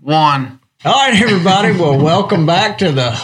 [0.00, 0.60] one.
[0.84, 1.72] All right, everybody.
[1.72, 3.20] Well, welcome back to the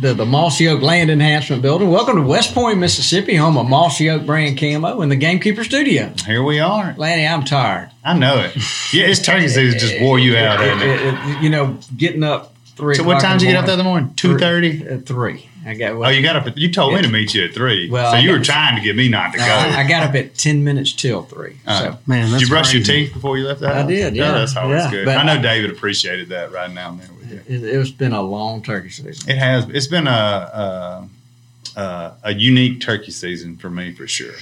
[0.00, 1.90] the, the Mossy Oak Land Enhancement Building.
[1.90, 6.12] Welcome to West Point, Mississippi, home of Mossy Oak brand camo and the Gamekeeper Studio.
[6.26, 6.94] Here we are.
[6.96, 7.90] Lanny, I'm tired.
[8.04, 8.54] I know it.
[8.94, 10.82] Yeah, it's turkey season just wore you out, It- it?
[10.82, 12.94] it- it- you know, getting up three.
[12.94, 14.14] So what o'clock time did you get up the other morning?
[14.16, 14.84] Two thirty.
[14.86, 15.46] At three.
[15.66, 15.92] I got.
[15.92, 16.46] Oh, you got up.
[16.46, 17.90] At, you told me to meet you at three.
[17.90, 19.44] Well, so I you were trying to get me not to go.
[19.44, 21.58] I, I got up at ten minutes till three.
[21.66, 23.88] Uh, so Man, did you brush your teeth before you left the I house?
[23.88, 24.30] did, yeah.
[24.30, 25.04] Oh, that's always Yeah, good.
[25.04, 27.36] but I know I- David appreciated that right now and then with you.
[27.56, 29.28] it, it's been a long turkey season.
[29.28, 29.68] It has.
[29.68, 30.10] It's been a
[31.76, 34.34] a, a a unique turkey season for me for sure.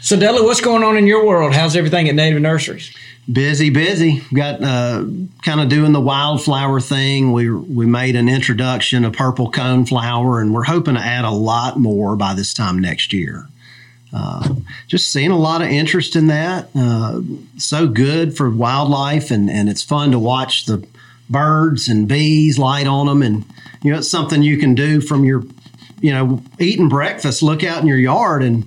[0.00, 1.54] So, Dudley, what's going on in your world?
[1.54, 2.94] How's everything at Nativ Nurseries?
[3.30, 4.22] Busy, busy.
[4.34, 5.04] Got uh,
[5.42, 7.32] kind of doing the wildflower thing.
[7.32, 11.30] We we made an introduction of purple cone flower, and we're hoping to add a
[11.30, 13.46] lot more by this time next year.
[14.12, 14.56] Uh,
[14.88, 16.68] just seeing a lot of interest in that.
[16.74, 17.20] Uh,
[17.56, 20.84] so good for wildlife, and and it's fun to watch the
[21.28, 23.44] birds and bees light on them, and
[23.82, 25.44] you know it's something you can do from your,
[26.00, 27.42] you know, eating breakfast.
[27.42, 28.66] Look out in your yard and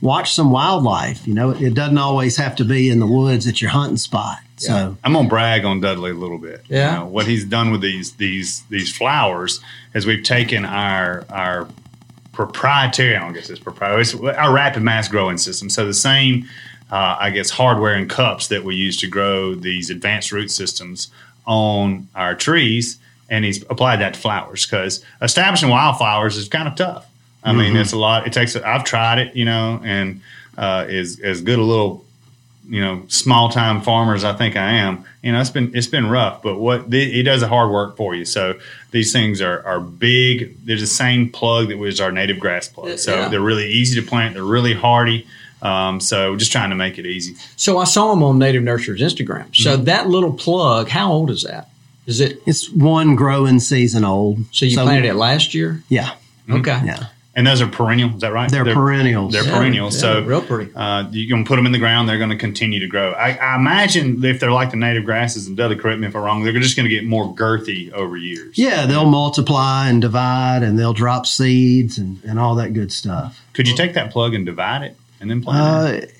[0.00, 1.26] watch some wildlife.
[1.26, 4.38] You know, it doesn't always have to be in the woods at your hunting spot.
[4.56, 6.64] So I'm gonna brag on Dudley a little bit.
[6.68, 6.92] Yeah.
[6.92, 9.60] You know, what he's done with these these these flowers
[9.94, 11.68] is we've taken our our
[12.32, 15.68] proprietary, I don't guess it's proprietary, it's our rapid mass growing system.
[15.70, 16.48] So the same,
[16.90, 21.08] uh, I guess, hardware and cups that we use to grow these advanced root systems
[21.46, 22.98] on our trees,
[23.28, 27.07] and he's applied that to flowers because establishing wildflowers is kind of tough.
[27.44, 28.26] I mean, it's a lot.
[28.26, 28.56] It takes.
[28.56, 30.20] I've tried it, you know, and
[30.56, 32.04] uh, is as good a little
[32.68, 35.86] you know small time farmer as I think I am, you know it's been it's
[35.86, 36.42] been rough.
[36.42, 38.24] But what the, he does the hard work for you.
[38.26, 38.58] So
[38.90, 40.56] these things are are big.
[40.66, 42.98] There's the same plug that was our native grass plug.
[42.98, 43.28] So Yeah.
[43.28, 44.34] they're really easy to plant.
[44.34, 45.26] They're really hardy.
[45.62, 47.34] Um, so just trying to make it easy.
[47.56, 49.54] So I saw him on Nativ Nurseries Instagram.
[49.56, 49.84] So Mm-hmm.
[49.84, 51.68] that little plug, how old is that?
[52.06, 52.40] Is it?
[52.46, 54.38] it's one growing season old.
[54.52, 55.82] So you planted it last year?
[55.88, 56.12] Yeah,
[56.50, 56.80] Okay.
[56.84, 57.06] yeah.
[57.38, 58.12] And those are perennial.
[58.16, 58.50] Is that right?
[58.50, 59.32] They're, perennials.
[59.32, 59.94] They're Yeah, perennials.
[59.94, 60.72] yeah, so real pretty.
[60.74, 63.12] Uh, you can put them in the ground; they're going to continue to grow.
[63.12, 66.22] I, I imagine if they're like the native grasses, and Dudley, correct me if I'm
[66.22, 68.58] wrong, they're just going to get more girthy over years.
[68.58, 73.40] yeah, they'll multiply and divide, and they'll drop seeds and, and all that good stuff.
[73.52, 75.60] Could you take that plug and divide it and then plant?
[75.62, 76.17] Uh, it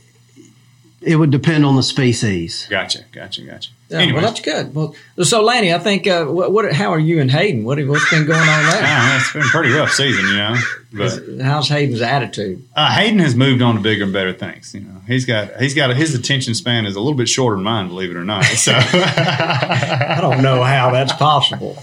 [1.16, 2.66] would depend on the species.
[2.68, 3.70] Gotcha, gotcha, gotcha.
[3.88, 4.74] Yeah, Anyway, well, that's good.
[4.74, 6.72] Well, so Lanny, I think uh, what, what?
[6.72, 7.64] How are you and Hayden?
[7.64, 8.80] What what's been going on there?
[8.82, 10.56] yeah, it's been a pretty rough season, you know.
[10.92, 12.64] But How's Hayden's attitude?
[12.74, 14.74] uh, Hayden has moved on to bigger and better things.
[14.74, 17.64] You know, he's got he's got his attention span is a little bit shorter than
[17.64, 18.44] mine, believe it or not.
[18.44, 21.74] So, I don't know how that's possible.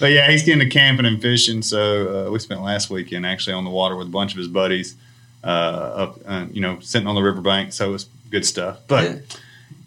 [0.00, 1.62] but yeah, he's getting to camping and fishing.
[1.62, 4.48] So uh, we spent last weekend actually on the water with a bunch of his
[4.48, 4.96] buddies,
[5.44, 7.72] uh, up uh, you know sitting on the riverbank.
[7.72, 8.78] So it was good stuff.
[8.88, 9.16] But Yeah.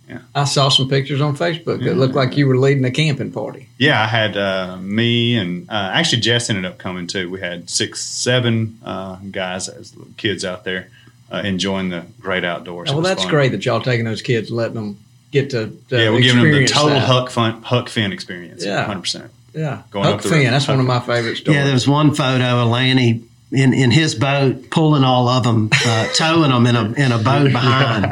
[0.10, 0.20] yeah.
[0.36, 1.82] I saw some pictures on Facebook.
[1.82, 1.94] It Yeah.
[1.94, 3.70] looked like you were leading a camping party.
[3.78, 7.30] Yeah, I had uh, me and uh, actually Jess ended up coming too.
[7.30, 10.90] We had six, seven uh, guys, as kids out there
[11.32, 12.90] uh, enjoying the great outdoors.
[12.90, 13.32] It well, that's fun.
[13.32, 14.98] great that y'all taking those kids, and letting them
[15.32, 17.08] get to, to Yeah, we're giving them the total that.
[17.08, 18.64] Huck Fun, Huck Finn experience.
[18.66, 18.86] Yeah.
[18.86, 19.32] hundred percent.
[19.56, 20.32] Yeah, Going Huck up Finn.
[20.40, 20.52] river.
[20.52, 21.56] That's one of my favorite stories.
[21.58, 23.24] Yeah, there was one photo of Lanny
[23.54, 27.18] in, in his boat pulling all of them, uh, towing them in a in a
[27.18, 28.04] boat behind,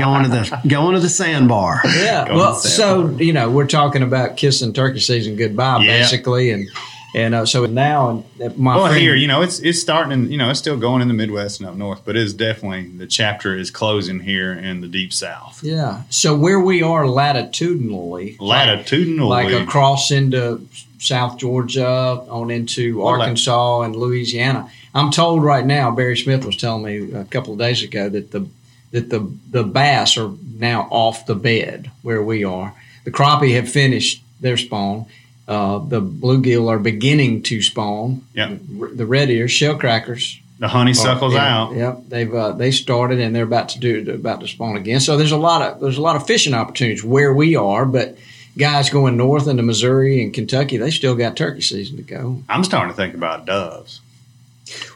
[0.00, 1.80] going to the going to the sandbar.
[1.84, 2.26] Yeah.
[2.26, 5.98] Going Well, to so you know, we're talking about kissing turkey season goodbye, Yeah.
[6.00, 6.68] basically, and
[7.14, 10.32] And uh, so now, uh, my Well, friend, here, you know, it's it's starting, in,
[10.32, 13.06] you know, it's still going in the Midwest and up north, but it's definitely the
[13.06, 15.60] chapter is closing here in the deep South.
[15.62, 16.04] yeah.
[16.08, 20.66] So where we are latitudinally, Latitudinally, like across into
[21.02, 24.70] South Georgia, on into Arkansas and Louisiana.
[24.94, 28.30] I'm told right now, Barry Smith was telling me a couple of days ago that
[28.30, 28.46] the
[28.92, 32.74] that the the bass are now off the bed where we are.
[33.04, 35.06] The crappie have finished their spawn.
[35.48, 38.24] Uh, the bluegill are beginning to spawn.
[38.34, 38.60] Yep.
[38.94, 41.74] The red ears, shell crackers, the honeysuckle's yeah, out.
[41.74, 45.00] Yep, they've uh, they started and they're about to do about to spawn again.
[45.00, 48.16] So there's a lot of there's a lot of fishing opportunities where we are, but
[48.56, 52.42] guys going north into Missouri and Kentucky, they still got turkey season to go.
[52.48, 54.00] I'm starting to think about doves.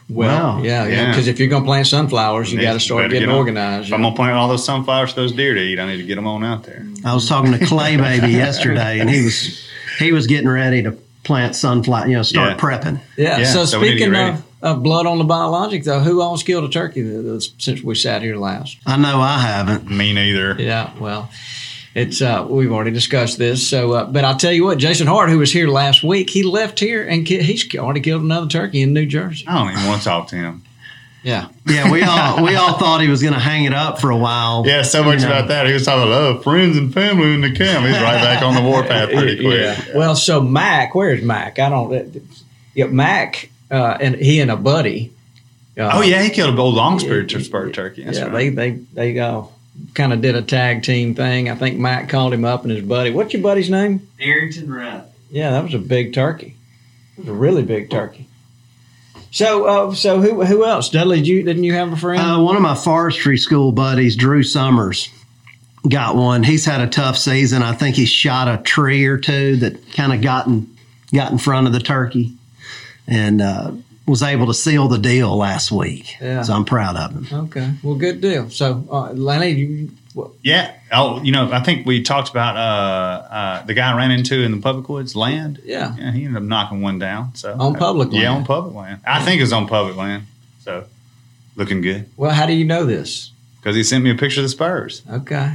[0.09, 0.63] Well, Wow.
[0.63, 1.07] yeah, yeah, Yeah.
[1.11, 3.89] because if you're going to plant sunflowers, you got to start getting get organized.
[3.89, 6.03] If I'm gonna plant all those sunflowers for those deer to eat, I need to
[6.03, 6.85] get them on out there.
[7.03, 9.59] I was talking to Clay Baby yesterday, and he was
[9.99, 10.91] he was getting ready to
[11.23, 12.07] plant sunflower.
[12.07, 12.57] You know, start Yeah.
[12.57, 12.99] prepping.
[13.17, 13.39] yeah.
[13.39, 16.21] yeah, So, so we need to speaking of, of blood on the biologic, though, who
[16.21, 18.77] all killed a turkey th- th- since we sat here last?
[18.85, 19.91] I know I haven't.
[19.91, 20.55] Me neither.
[20.57, 21.29] Yeah, well,
[21.97, 23.67] it's uh, we've already discussed this.
[23.67, 26.43] So, uh, but I'll tell you what, Jason Hart, who was here last week, he
[26.43, 29.45] left here and ki- he's already killed another turkey in New Jersey.
[29.47, 30.63] I don't even want to talk to him.
[31.23, 34.11] Yeah, Yeah, we all we all thought he was going to hang it up for
[34.11, 34.63] a while.
[34.65, 35.33] Yeah, so much You know.
[35.35, 35.67] about that.
[35.67, 37.85] He was talking about oh, friends and family in the camp.
[37.85, 39.59] He's right back on the warpath pretty quick.
[39.59, 39.97] Yeah.
[39.97, 41.59] Well, so Mac, where's Mac?
[41.59, 42.23] I don't.
[42.75, 45.11] Yeah, Mac, uh, and he and a buddy.
[45.77, 48.03] Uh, Oh yeah, he killed a old long spur spur turkey.
[48.05, 48.55] That's yeah, right.
[48.55, 48.71] they they
[49.13, 49.41] they uh,
[49.93, 51.49] kind of did a tag team thing.
[51.49, 53.11] I think Mac called him up and his buddy.
[53.11, 54.07] What's your buddy's name?
[54.19, 55.05] Arrington Rudd.
[55.29, 56.55] Yeah, that was a big turkey.
[57.17, 58.27] It was a really big turkey.
[59.31, 60.89] So, uh, so who who else?
[60.89, 62.21] Dudley, did you didn't you have a friend?
[62.21, 65.09] Uh, one of my forestry school buddies, Drew Summers,
[65.87, 66.43] got one.
[66.43, 67.61] He's had a tough season.
[67.61, 70.75] I think he shot a tree or two that kind of got in,
[71.13, 72.33] got in front of the turkey,
[73.05, 73.71] and uh,
[74.07, 76.15] was able to seal the deal last week.
[76.21, 76.41] Yeah.
[76.41, 77.39] So I'm proud of him.
[77.45, 78.49] okay, well, good deal.
[78.49, 80.73] So, uh, Lenny, you, well, yeah.
[80.91, 84.41] Oh, you know, I think we talked about uh, uh, the guy I ran into
[84.41, 85.61] in the public woods land.
[85.65, 87.35] yeah, Yeah, he ended up knocking one down.
[87.35, 88.21] So On public land.
[88.23, 89.01] Yeah, on public land.
[89.05, 90.23] I think it was on public land.
[90.61, 90.85] So
[91.55, 93.31] looking good well, how do you know this?
[93.59, 95.01] because he sent me a picture of the spurs.
[95.11, 95.53] Okay,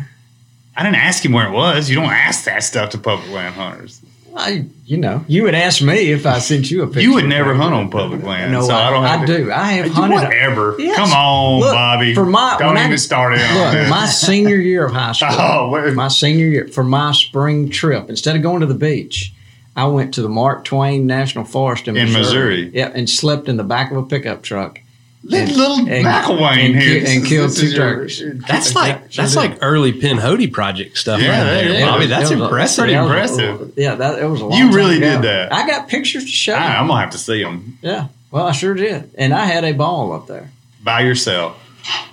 [0.76, 1.88] I didn't ask him where it was.
[1.88, 4.00] You don't ask that stuff to public land hunters.
[4.34, 7.00] I, you know, you would ask me if I sent you a picture.
[7.02, 8.52] You would never hunt on public land.
[8.52, 9.04] No, so I, I, don't.
[9.04, 9.52] Have I do.
[9.52, 10.14] I have hunted.
[10.14, 10.76] Whatever.
[10.78, 10.96] Yes.
[10.96, 12.14] Come on, Look, Bobby.
[12.14, 15.28] for my- don't when I- even start it Look, my senior year of high school.
[15.38, 15.92] oh, wait.
[15.94, 19.32] my senior year for my spring trip instead of going to the beach
[19.76, 22.20] i went to the mark twain national forest in, In missouri
[22.64, 22.70] Missouri.
[22.78, 24.80] yeah and slept in the back of a pickup truck
[25.24, 27.00] little, little and- McElwain and here.
[27.04, 28.22] ki- and This killed two is turkeys.
[28.48, 31.20] That's like that's like early Pinhoti project stuff.
[31.20, 31.80] Yeah, right that there, is.
[31.84, 32.06] Bobby.
[32.06, 32.78] That's That was impressive.
[32.82, 33.72] pretty that was a- impressive.
[33.76, 35.10] yeah that it was a long You time really ago.
[35.12, 35.52] did that.
[35.52, 36.74] i got pictures to show I, you.
[36.80, 39.72] I'm gonna have to see them yeah well i sure did and i had a
[39.72, 40.50] ball up there
[40.82, 41.58] by yourself.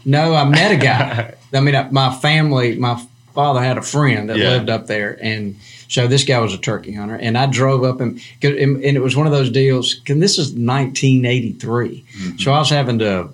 [0.06, 1.36] No, I met a guy.
[1.54, 2.96] I mean, uh, my family, my
[3.40, 4.50] father had a friend that Yeah.
[4.50, 5.56] lived up there, and
[5.88, 7.16] so this guy was a turkey hunter.
[7.16, 10.02] And I drove up and and it was one of those deals.
[10.10, 12.38] And this is 1983, Mm-hmm.
[12.38, 13.30] so I was having to.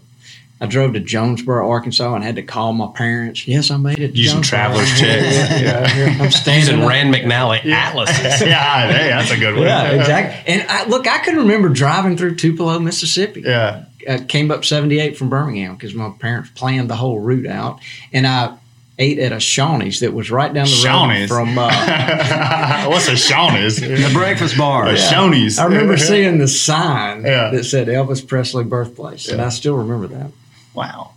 [0.61, 3.45] I drove to Jonesboro, Arkansas, and had to call my parents.
[3.45, 4.15] Yes, I made it.
[4.15, 4.57] Using Jonesboro.
[4.59, 5.61] traveler's checks.
[5.61, 6.17] yeah, yeah.
[6.23, 6.87] I'm standing Using.
[6.87, 8.41] Rand McNally atlases.
[8.47, 9.63] yeah, hey, that's a good one.
[9.65, 10.53] Yeah, exactly.
[10.53, 13.83] And I, look, I can remember driving through Tupelo, Mississippi Yeah.
[14.07, 17.79] uh, came up 78 from Birmingham because my parents planned the whole route out.
[18.13, 18.53] And I
[18.97, 21.29] ate at a Shoney's that was right down the Shoney's.
[21.29, 21.57] road from.
[21.57, 23.79] Uh, What's a Shoney's?
[23.81, 24.87] The breakfast bar.
[24.87, 25.59] A Shoney's.
[25.59, 27.49] I remember seeing the sign Yeah.
[27.51, 30.31] that said Elvis Presley birthplace, and I still remember that.
[30.73, 31.11] Wow.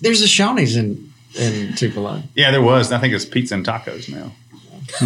[0.00, 2.22] There's a Shoney's in in Tupelo.
[2.34, 2.90] Yeah, there was.
[2.92, 4.32] I think it's pizza and tacos now.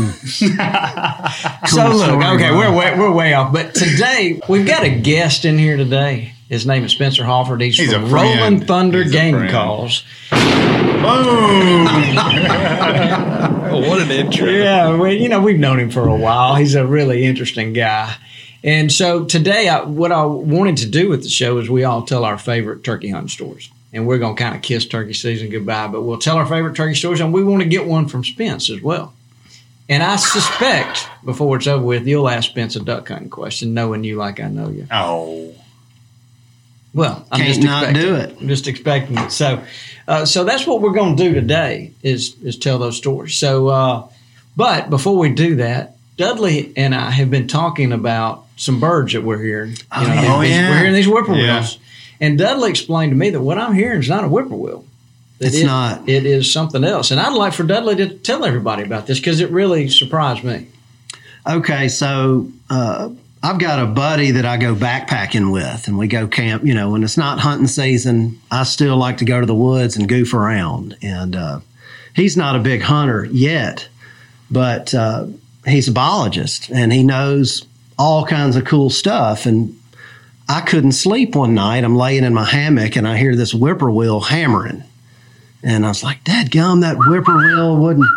[1.66, 3.52] so look, okay, we're way, we're way off.
[3.52, 6.33] But today we've got a guest in here today.
[6.48, 7.60] His name is Spencer Hofford.
[7.62, 8.38] He's, He's from a friend.
[8.40, 9.48] Rolling Thunder He's Game.
[9.50, 10.04] Calls.
[10.30, 11.88] Boom!
[13.66, 14.46] Oh, what an intro.
[14.48, 16.54] Yeah, well, you know, we've known him for a while.
[16.54, 18.14] He's a really interesting guy.
[18.62, 22.02] And so today, I, what I wanted to do with the show is we all
[22.02, 23.68] tell our favorite turkey hunting stories.
[23.92, 26.76] And we're going to kind of kiss turkey season goodbye, but we'll tell our favorite
[26.76, 29.12] turkey stories, and we want to get one from Spence as well.
[29.88, 34.04] And I suspect before it's over with, you'll ask Spence a duck hunting question, knowing
[34.04, 34.86] you like I know you.
[34.92, 35.52] oh.
[36.94, 38.30] Well, I'm Can't just not expecting do it.
[38.30, 38.36] it.
[38.40, 39.30] I'm just expecting it.
[39.32, 39.62] So,
[40.06, 43.34] uh, so that's what we're going to do today is is tell those stories.
[43.36, 44.08] So, uh,
[44.56, 49.22] but before we do that, Dudley and I have been talking about some birds that
[49.24, 49.72] we're hearing.
[49.72, 50.34] You Oh, know, yeah.
[50.36, 50.70] Oh, these- yeah.
[50.70, 52.26] we're hearing these whippoorwills, Yeah.
[52.28, 54.84] and Dudley explained to me that what I'm hearing is not a whippoorwill.
[55.40, 56.08] It's it- not.
[56.08, 59.40] It is something else, and I'd like for Dudley to tell everybody about this because
[59.40, 60.68] it really surprised me.
[61.44, 63.08] Okay, so uh,
[63.44, 66.64] I've got a buddy that I go backpacking with, and we go camp.
[66.64, 69.98] You know, when it's not hunting season, I still like to go to the woods
[69.98, 70.96] and goof around.
[71.02, 71.60] And uh,
[72.14, 73.86] he's not a big hunter yet,
[74.50, 75.26] but uh,
[75.66, 77.66] he's a biologist, and he knows
[77.98, 79.44] all kinds of cool stuff.
[79.44, 79.78] And
[80.48, 81.84] I couldn't sleep one night.
[81.84, 84.84] I'm laying in my hammock, and I hear this whippoorwill hammering,
[85.62, 88.08] and I was like, "Dad, gum, that whippoorwill wouldn't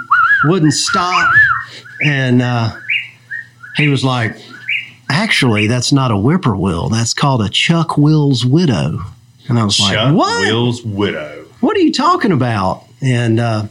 [0.46, 1.30] wouldn't stop."
[2.02, 2.78] And uh,
[3.76, 4.38] he was like,
[5.10, 6.90] actually, that's not a whippoorwill.
[6.90, 9.02] That's called a Chuck Will's widow.
[9.50, 10.44] And I was Chuck like, what?
[10.44, 11.46] Chuck Will's widow.
[11.60, 12.84] What are you talking about?
[13.02, 13.68] And uh,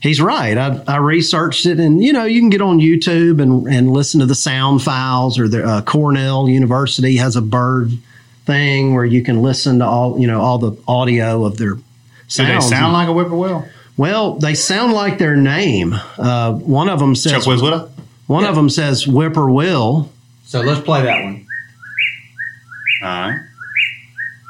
[0.00, 0.56] he's right.
[0.56, 4.20] I, I researched it, and you know, you can get on YouTube and, and listen
[4.20, 7.92] to the sound files, or the uh, Cornell University has a bird
[8.46, 11.82] thing where you can listen to all you know all the audio of their Do
[12.46, 13.66] they sound like a whippoorwill?
[13.96, 15.94] well, they sound like their name.
[16.16, 17.90] Uh, one of them says Chuck Will's widow?
[18.26, 20.10] one of them says whippoorwill.
[20.48, 21.46] So let's play that one.
[23.02, 23.38] All right.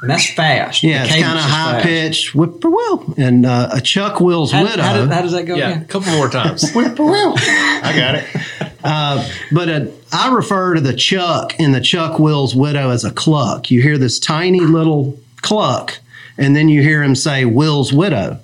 [0.01, 0.81] And that's fast.
[0.81, 1.85] Yeah, The it's kind of is high fast.
[1.85, 4.81] pitched whippoorwill, and uh, a Chuck Will's How, widow.
[4.81, 6.71] how, does, how does that go Yeah, a couple more times.
[6.73, 7.33] Whippoorwill.
[7.37, 8.73] I got it.
[8.81, 13.11] uh, but uh, I refer to the Chuck in the Chuck Will's widow as a
[13.11, 13.69] cluck.
[13.69, 15.99] You hear this tiny little cluck,
[16.37, 18.39] and then you hear him say Will's widow.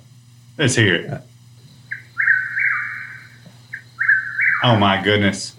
[0.58, 1.22] Let's hear it.
[4.62, 5.56] Oh my goodness.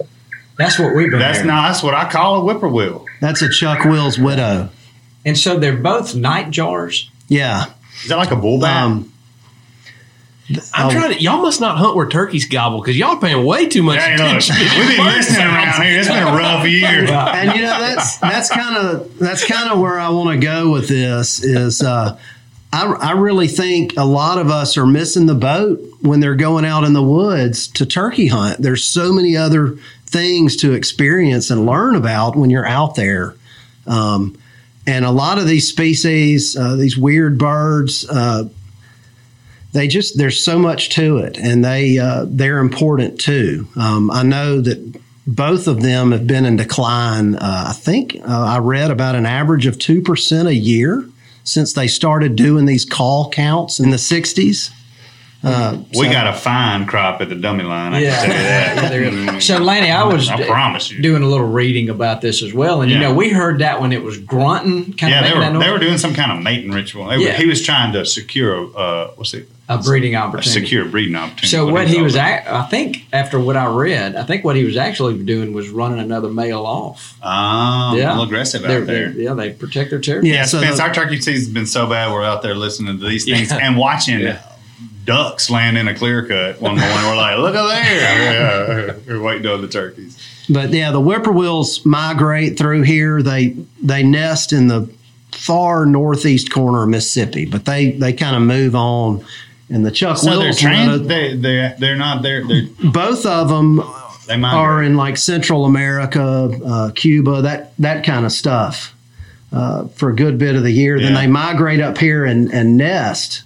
[0.57, 1.47] That's what we've been That's hearing.
[1.47, 3.05] not that's what I call a whippoorwill.
[3.21, 4.69] That's a Chuck Will's widow.
[5.25, 7.09] And so they're both night jars.
[7.27, 7.65] Yeah.
[8.03, 8.83] Is that like a bull bat?
[8.83, 9.13] Um,
[10.73, 10.91] I'm Oh.
[10.91, 11.21] trying to.
[11.21, 14.21] Y'all must not hunt where turkeys gobble because y'all paying way too much Hey, look,
[14.27, 14.55] attention.
[14.55, 15.53] to we've been bird listening sounds.
[15.77, 15.99] around here.
[15.99, 16.87] It's been a rough year.
[17.11, 20.71] and you know that's that's kind of that's kind of where I want to go
[20.71, 22.17] with this is uh,
[22.71, 26.63] I I really think a lot of us are missing the boat when they're going
[26.63, 28.61] out in the woods to turkey hunt.
[28.61, 33.35] There's so many other things to experience and learn about when you're out there.
[33.85, 34.37] Um,
[34.85, 38.47] and a lot of these species, uh, these weird birds, uh,
[39.73, 43.67] they just there's so much to it, and they uh, they're important too.
[43.75, 47.35] Um, I know that both of them have been in decline.
[47.35, 51.07] Uh, I think uh, I read about an average of two percent a year
[51.43, 54.71] since they started doing these call counts in the '60s.
[55.47, 57.93] Uh, We so- got a fine crop at the dummy line.
[57.93, 58.75] I can tell you that.
[58.83, 59.03] Yeah, there
[59.37, 59.45] is.
[59.45, 61.01] So, Lanny, I was I promise you.
[61.01, 63.91] doing a little reading about this as well, and you know, we heard that when
[63.93, 66.71] it was grunting, kind yeah, of they were they were doing some kind of mating
[66.71, 67.07] ritual.
[67.07, 67.33] They were- Yeah.
[67.33, 69.47] He was trying to secure uh, what's it?
[69.69, 70.61] a breeding A opportunity.
[70.61, 71.47] secure breeding opportunity.
[71.47, 74.55] So what he was, at, at, I think, after what I read, I think what
[74.55, 77.17] he was actually doing was running another male off.
[77.21, 79.09] yeah a little aggressive They're- out there.
[79.11, 80.31] they're- yeah, they protect their territory.
[80.33, 82.13] Yeah, so Spence, the- our turkey season's been so bad.
[82.13, 83.57] We're out there listening to these things Yeah.
[83.57, 84.39] and watching Yeah.
[85.07, 86.97] Ducks land in a clear cut one morning.
[87.05, 88.33] We're like, look at there.
[88.87, 90.21] Yeah, we're waiting on the turkeys.
[90.49, 93.23] But yeah, the whippoorwills migrate through here.
[93.23, 94.89] They they nest in the
[95.31, 99.25] far northeast corner of Mississippi, but they they kind of move on.
[99.69, 101.07] And the Chuck So they're Wills, trans.
[101.07, 102.45] They they they're not there.
[102.45, 103.81] They're, both of them
[104.27, 108.95] they are in like Central America, uh, Cuba, that that kind of stuff
[109.51, 110.99] uh, for a good bit of the year.
[110.99, 113.43] Then they migrate up here and, and nest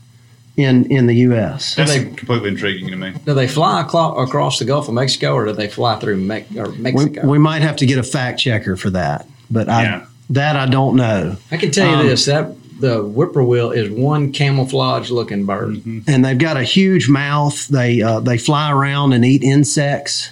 [0.58, 1.76] in in the U.S.
[1.76, 3.14] That's they- completely intriguing to me.
[3.26, 6.70] Do they fly across the Gulf of Mexico, or do they fly through Me- or
[6.70, 7.28] We, Mexico?
[7.28, 10.06] we might have to get a fact checker for that, but I, Yeah.
[10.32, 11.38] that I don't know.
[11.52, 15.76] I can tell you Um, this: that the whippoorwill is one camouflage-looking bird.
[15.76, 16.00] Mm-hmm.
[16.08, 17.68] and they've got a huge mouth.
[17.68, 20.32] They uh, they fly around and eat insects.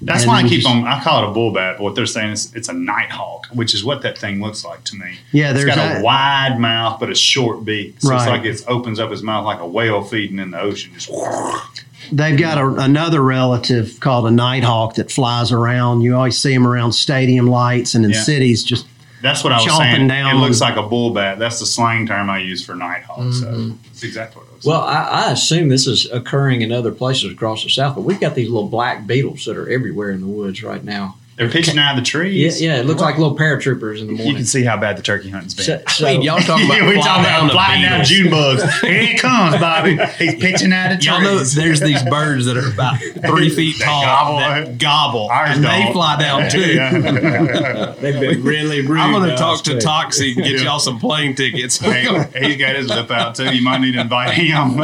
[0.00, 0.86] That's And why I keep just- on.
[0.86, 3.74] I call it a bull bat, but what they're saying is it's a nighthawk, which
[3.74, 5.18] is what that thing looks like to me.
[5.32, 7.96] Yeah, it's there's got that- a wide mouth but a short beak.
[8.00, 10.92] So it's like it opens up his mouth like a whale feeding in the ocean.
[10.94, 11.10] Just
[12.12, 16.02] They've got a, another relative called a nighthawk that flies around.
[16.02, 18.22] You always see them around stadium lights and in Yeah.
[18.22, 18.62] cities.
[18.62, 18.86] Just
[19.22, 20.08] that's what I was saying.
[20.08, 21.38] down it looks like a bull bat.
[21.38, 23.32] That's the slang term I use for nighthawk.
[23.32, 23.76] So mm-hmm.
[23.84, 24.64] that's exactly what it was.
[24.64, 28.20] Well, I, I assume this is occurring in other places across the South, but we've
[28.20, 31.16] got these little black beetles that are everywhere in the woods right now.
[31.36, 32.62] They're pitching out of the Yeah, trees.
[32.62, 34.28] yeah, it looks like little paratroopers in the morning.
[34.28, 35.66] You can see how bad the turkey hunting's been.
[35.66, 38.04] So, so- Wait, y'all talking about we talking about the flying down.
[38.06, 38.62] June bugs.
[38.80, 39.98] Here it comes, Bobby.
[40.18, 41.06] He's pitching out of trees.
[41.06, 44.38] Y'all know there's these birds that are about three feet That tall gobble.
[44.38, 45.92] that gobble, Ours and they don't.
[45.92, 46.72] fly down too.
[46.74, 47.94] Yeah.
[48.00, 48.98] they've been really rude.
[48.98, 49.78] I'm going to talk to too.
[49.80, 50.62] Toxey and get Yeah.
[50.64, 51.76] y'all some plane tickets.
[51.76, 52.04] Hey,
[52.46, 53.54] he's got his lip out too.
[53.54, 54.76] You might need to invite him.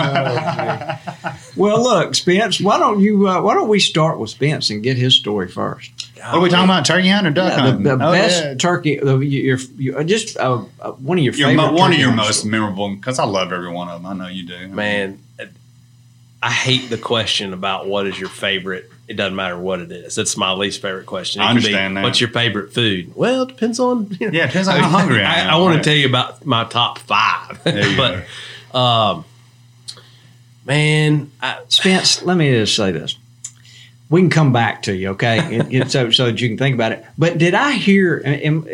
[1.56, 3.28] Well, look, Spence, why don't you?
[3.28, 5.90] Uh, why don't we start with Spence and get his story first?
[6.30, 6.84] What are we talking about?
[6.84, 7.82] Turkey hunt or duck Yeah, the, hunting?
[7.84, 8.54] the Oh, best yeah.
[8.54, 11.62] turkey, the, your, your, just uh, uh, one of your Your favorite.
[11.66, 12.26] mo- one of your hunts.
[12.26, 14.10] most memorable because I love every one of them.
[14.10, 14.68] I know you do.
[14.68, 15.18] Man,
[16.42, 18.90] I hate the question about what is your favorite.
[19.08, 20.14] it doesn't matter what it is.
[20.14, 21.40] That's my least favorite question.
[21.42, 22.02] I It could be, understand that.
[22.04, 23.12] What's your favorite food?
[23.14, 24.08] Well, it depends on.
[24.20, 25.50] You know, Yeah, it depends on how hungry I I, am.
[25.50, 25.84] I want Right.
[25.84, 27.96] to tell you about my top five, There you
[28.72, 29.24] but um,
[30.64, 33.16] man, I, Spence, let me just say this.
[34.12, 35.56] We can come back to you, okay?
[35.56, 37.04] It- it- so, so that you can think about it.
[37.18, 38.22] But did I hear?
[38.24, 38.66] Am,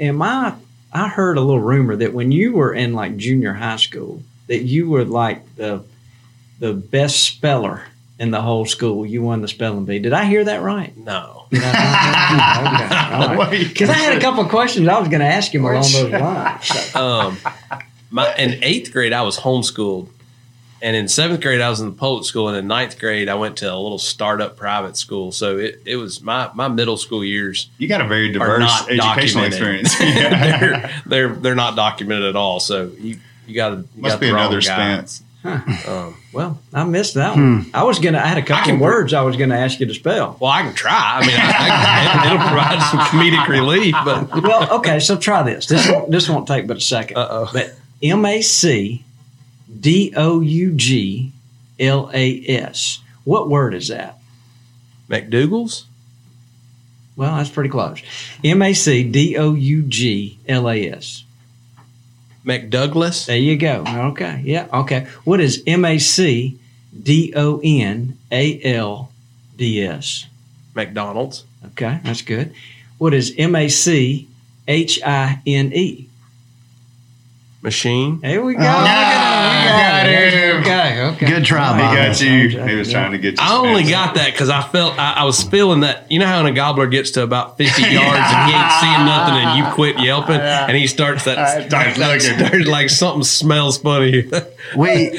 [0.00, 0.54] am I?
[0.92, 4.62] I heard a little rumor that when you were in like junior high school, that
[4.62, 5.84] you were like the
[6.58, 7.82] the best speller
[8.18, 9.04] in the whole school.
[9.04, 9.98] You won the spelling bee.
[9.98, 10.96] Did I hear that right?
[10.96, 11.46] no.
[11.50, 11.64] Because.
[13.90, 16.66] I had a couple of questions I was going to ask him along those lines.
[16.66, 17.36] So, Um,
[18.10, 20.08] my in eighth grade, I was homeschooled,
[20.82, 23.34] and in seventh grade, I was in the public school, and in ninth grade, I
[23.34, 25.32] went to a little startup private school.
[25.32, 27.68] So it, it was my my middle school years.
[27.78, 29.84] You got a very diverse not educational documented.
[29.84, 30.00] experience.
[30.00, 30.58] Yeah.
[30.60, 32.60] they're, they're they're not documented at all.
[32.60, 35.22] So you you got to Must be another Spence.
[35.86, 37.70] Um, well, I missed that one.
[37.72, 38.18] I was gonna.
[38.18, 40.36] I had a couple can- of words I was gonna ask you to spell.
[40.40, 40.92] well, I can try.
[40.92, 45.66] I mean, I, I, it'll provide some comedic relief, but well, okay, so try this.
[45.66, 47.50] This won't, this won't take but a 2nd Uh-oh.
[47.52, 49.04] But M A C
[49.80, 51.32] D O U G
[51.78, 53.00] L A S.
[53.24, 54.18] What word is that?
[55.08, 55.86] McDougal's.
[57.16, 58.02] Well, that's pretty close.
[58.44, 61.24] M A C D O U G L A S.
[62.44, 63.26] McDouglas.
[63.26, 63.84] There you go.
[63.86, 64.42] Okay.
[64.44, 64.68] Yeah.
[64.72, 65.06] Okay.
[65.24, 66.58] What is M A C
[67.02, 69.10] D O N A L
[69.56, 70.26] D S?
[70.74, 71.44] McDonald's.
[71.68, 72.54] Okay, that's good.
[72.98, 74.28] What is M A C
[74.68, 76.08] H I N E?
[77.62, 78.20] Machine.
[78.20, 78.60] There we go.
[78.60, 80.32] Oh, Look at got him.
[80.32, 80.60] him.
[80.62, 81.02] Okay.
[81.02, 81.26] Okay.
[81.26, 82.48] Good try, He got you.
[82.68, 83.38] He was trying to get you.
[83.40, 83.90] I only Spence.
[83.90, 86.10] got that because I felt I, I was feeling that.
[86.10, 89.04] You know how when a gobbler gets to about fifty yards and he ain't seeing
[89.06, 92.66] nothing, and you quit yelping, and he starts that, Starts that looking.
[92.66, 94.24] like something smells funny.
[94.76, 95.18] we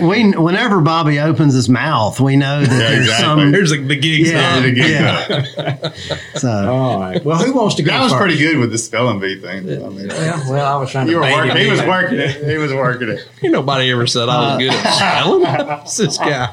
[0.00, 3.24] we whenever Bobby opens his mouth, we know that there's exactly.
[3.42, 3.52] some.
[3.52, 4.30] There's like the gigs.
[4.30, 4.76] Yeah, on.
[4.76, 5.92] yeah.
[6.34, 7.24] So All right.
[7.24, 8.20] Well, who wants to go That was first?
[8.20, 9.60] pretty good with the spelling bee thing.
[9.70, 11.12] I mean, Well, well, I was trying to.
[11.12, 11.56] you were working.
[11.56, 12.44] He was working it.
[12.48, 13.26] He was working it.
[13.42, 15.42] Ain't nobody ever said I was good at spelling.
[15.68, 16.50] What's this guy?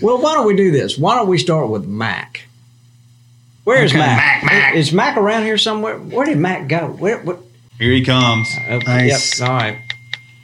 [0.00, 0.96] Well, why don't we do this?
[0.96, 2.42] Why don't we start with Mac?
[3.64, 3.98] Where is Okay.
[3.98, 4.44] Mac?
[4.44, 4.74] Mac, Mac.
[4.76, 5.98] Is Mac around here somewhere?
[5.98, 6.86] Where did Mac go?
[6.98, 7.20] Where?
[7.22, 7.40] What?
[7.78, 8.48] Here he comes.
[8.56, 9.40] Uh, okay, Nice.
[9.40, 9.48] Yep.
[9.48, 9.78] All right.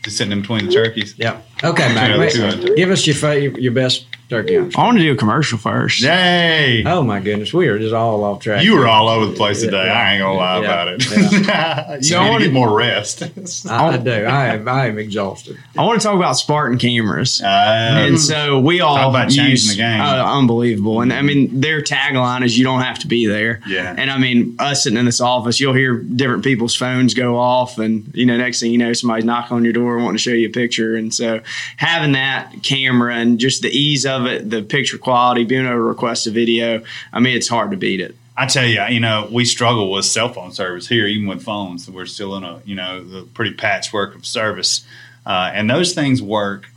[0.03, 1.15] Just sitting in between the turkeys.
[1.19, 1.47] Yep.
[1.63, 2.19] Okay, Mac.
[2.19, 4.77] Wait, give us your fa- your best turkey hunch.
[4.77, 6.01] I want to do a commercial first.
[6.01, 6.85] Yay!
[6.87, 8.65] Oh my goodness, we are just all off track.
[8.65, 9.85] You were all over the place today.
[9.85, 11.05] Yeah, I ain't gonna lie yeah, about it.
[11.11, 13.23] you So I need to wanna- get more rest.
[13.69, 14.11] I, I do.
[14.11, 14.69] I am.
[14.69, 15.59] I am exhausted.
[15.77, 17.41] I want to talk about Spartan cameras.
[17.43, 20.01] Uh, and so we all Talk about changing use, the game.
[20.01, 21.01] Uh, unbelievable.
[21.03, 23.95] And I mean, their tagline is "You don't have to be there." Yeah.
[23.97, 27.79] And I mean, us sitting in this office, you'll hear different people's phones go off,
[27.79, 30.31] and you know, next thing you know, somebody's knocking on your door wanting to show
[30.31, 30.97] you a picture.
[30.97, 31.41] And so,
[31.77, 35.81] having that camera and just the ease of it, the picture quality, being able to
[35.81, 36.83] request a video,
[37.13, 38.17] I mean, it's hard to beat it.
[38.37, 41.89] I tell you, you know, we struggle with cell phone service here, even with phones.
[41.89, 44.87] We're still in a, you know, the pretty patchwork of service,
[45.27, 46.69] uh, and those things work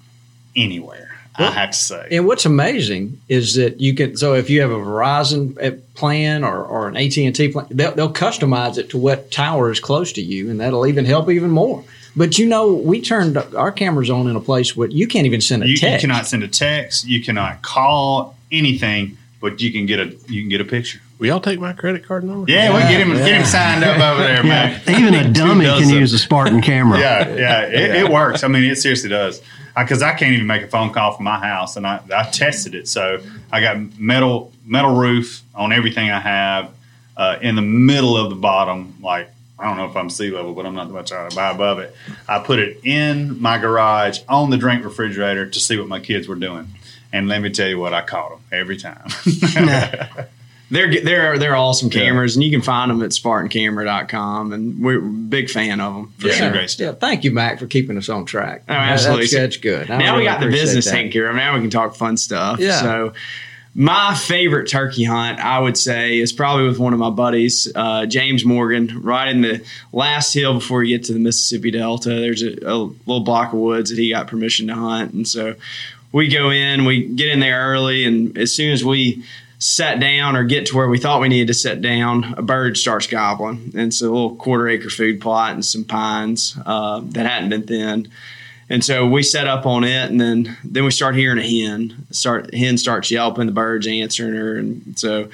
[0.55, 1.15] anywhere.
[1.38, 2.08] I have to say.
[2.12, 4.15] And what's amazing is that you can.
[4.15, 7.67] So if you have a Verizon uh, plan or, or an AT and T plan,
[7.69, 11.29] they'll, they'll customize it to what tower is close to you, and that'll even help
[11.29, 11.84] even more.
[12.15, 15.41] But you know, we turned our cameras on in a place where you can't even
[15.41, 16.01] send a you, you text.
[16.01, 17.06] cannot send a text.
[17.06, 21.01] You cannot call anything, but you can get a you can get a picture.
[21.17, 22.51] Will y'all take my credit card number?
[22.51, 24.82] Yeah, we get him get him signed up over there, man.
[24.89, 26.99] even a dummy can use a Spartan camera.
[26.99, 28.43] Yeah, yeah, it, it works.
[28.43, 29.41] I mean, it seriously does.
[29.78, 32.75] Because I, can't even make a phone call from my house, and I, I tested
[32.75, 32.88] it.
[32.88, 36.71] So I got metal metal roof on everything I have
[37.17, 38.95] uh, in the middle of the bottom.
[39.01, 41.79] Like I don't know if I'm sea level, but I'm not that much higher above
[41.79, 41.95] it.
[42.27, 46.27] I put it in my garage on the drink refrigerator to see what my kids
[46.27, 46.67] were doing.
[47.13, 49.07] And let me tell you what, I caught them every time.
[50.71, 52.01] They're they're they're awesome Yeah.
[52.05, 56.27] cameras, and you can find them at SpartanCamera.com, and we're big fan of them for
[56.27, 56.33] Yeah.
[56.33, 56.51] sure.
[56.51, 56.85] Great stuff.
[56.85, 58.63] Yeah, thank you, Mac, for keeping us on track.
[58.67, 59.25] Oh, absolutely.
[59.27, 59.91] That's, that's good.
[59.91, 60.91] I now we got the business that.
[60.91, 61.35] taken care of.
[61.35, 62.59] Now we can talk fun stuff.
[62.59, 62.81] Yeah.
[62.81, 63.13] So
[63.77, 68.05] my favorite turkey hunt, I would say, is probably with one of my buddies, uh,
[68.05, 72.09] James Morgan, right in the last hill before you get to the Mississippi Delta.
[72.09, 75.55] There's a, a little block of woods that he got permission to hunt, and so
[76.13, 79.25] we go in, we get in there early, and as soon as we
[79.59, 82.77] sat down or get to where we thought we needed to sit down, a bird
[82.77, 83.71] starts gobbling.
[83.73, 87.63] And it's a little quarter acre food plot and some pines uh, that hadn't been
[87.63, 88.09] thinned.
[88.69, 92.08] And so we set up on it, and then then we start hearing a hen.
[92.12, 95.30] Start hen starts yelping, the birds answering her, and so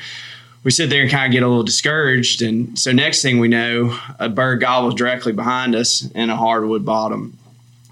[0.63, 2.41] we sit there and kind of get a little discouraged.
[2.41, 6.85] And so next thing we know, a bird gobbles directly behind us in a hardwood
[6.85, 7.37] bottom.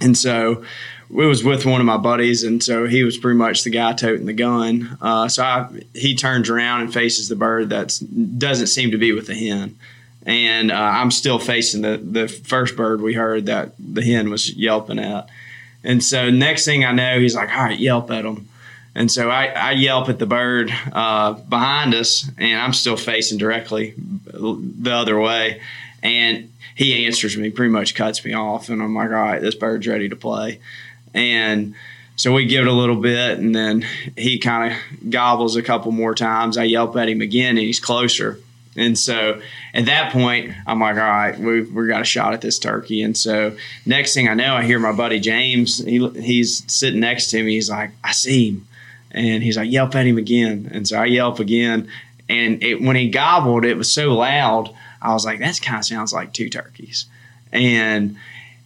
[0.01, 0.63] And so
[1.09, 3.93] it was with one of my buddies, and so he was pretty much the guy
[3.93, 4.97] toting the gun.
[5.01, 7.99] Uh, so I, he turns around and faces the bird that
[8.37, 9.75] doesn't seem to be with the hen,
[10.25, 14.53] and uh, I'm still facing the the first bird we heard that the hen was
[14.53, 15.29] yelping at.
[15.83, 18.47] And so next thing I know, he's like, "All right, yelp at him."
[18.95, 23.37] And so I, I yelp at the bird uh, behind us, and I'm still facing
[23.37, 23.93] directly
[24.25, 25.61] the other way.
[26.03, 29.55] And he answers me, pretty much cuts me off, and I'm like, "All right, this
[29.55, 30.59] bird's ready to play."
[31.13, 31.75] And
[32.15, 33.85] so we give it a little bit, and then
[34.17, 36.57] he kind of gobbles a couple more times.
[36.57, 38.39] I yelp at him again, and he's closer.
[38.75, 39.41] And so
[39.73, 43.01] at that point, I'm like, all right, we've, we got a shot at this turkey.
[43.01, 47.31] And so next thing I know, I hear my buddy James, he, he's sitting next
[47.31, 47.55] to me.
[47.55, 48.67] He's like, I see him.
[49.11, 50.69] And he's like, yelp at him again.
[50.71, 51.89] And so I yelp again.
[52.29, 54.69] And it, when he gobbled, it was so loud.
[55.01, 57.07] I was like, that kind of sounds like two turkeys.
[57.51, 58.17] And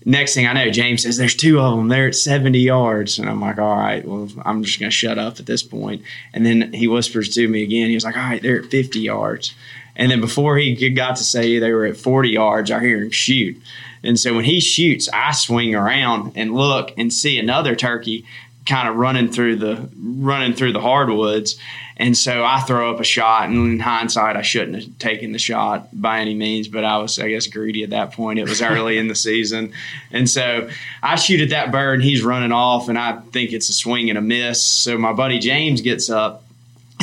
[0.05, 1.87] next thing I know, James says, There's two of them.
[1.87, 3.19] They're at 70 yards.
[3.19, 6.01] And I'm like, All right, well, I'm just going to shut up at this point.
[6.33, 7.89] And then he whispers to me again.
[7.89, 9.53] He was like, All right, they're at 50 yards.
[9.95, 13.11] And then before he got to say they were at 40 yards, I hear him
[13.11, 13.61] shoot.
[14.03, 18.25] And so when he shoots, I swing around and look and see another turkey
[18.65, 21.57] kind of running through the running through the hardwoods.
[21.95, 25.37] And so I throw up a shot, and in hindsight, I shouldn't have taken the
[25.37, 28.39] shot by any means, but I was, I guess, greedy at that point.
[28.39, 29.73] It was early in the season,
[30.11, 30.69] and so
[31.03, 34.09] I shoot at that bird, and he's running off, and I think it's a swing
[34.09, 34.63] and a miss.
[34.63, 36.42] So my buddy James gets up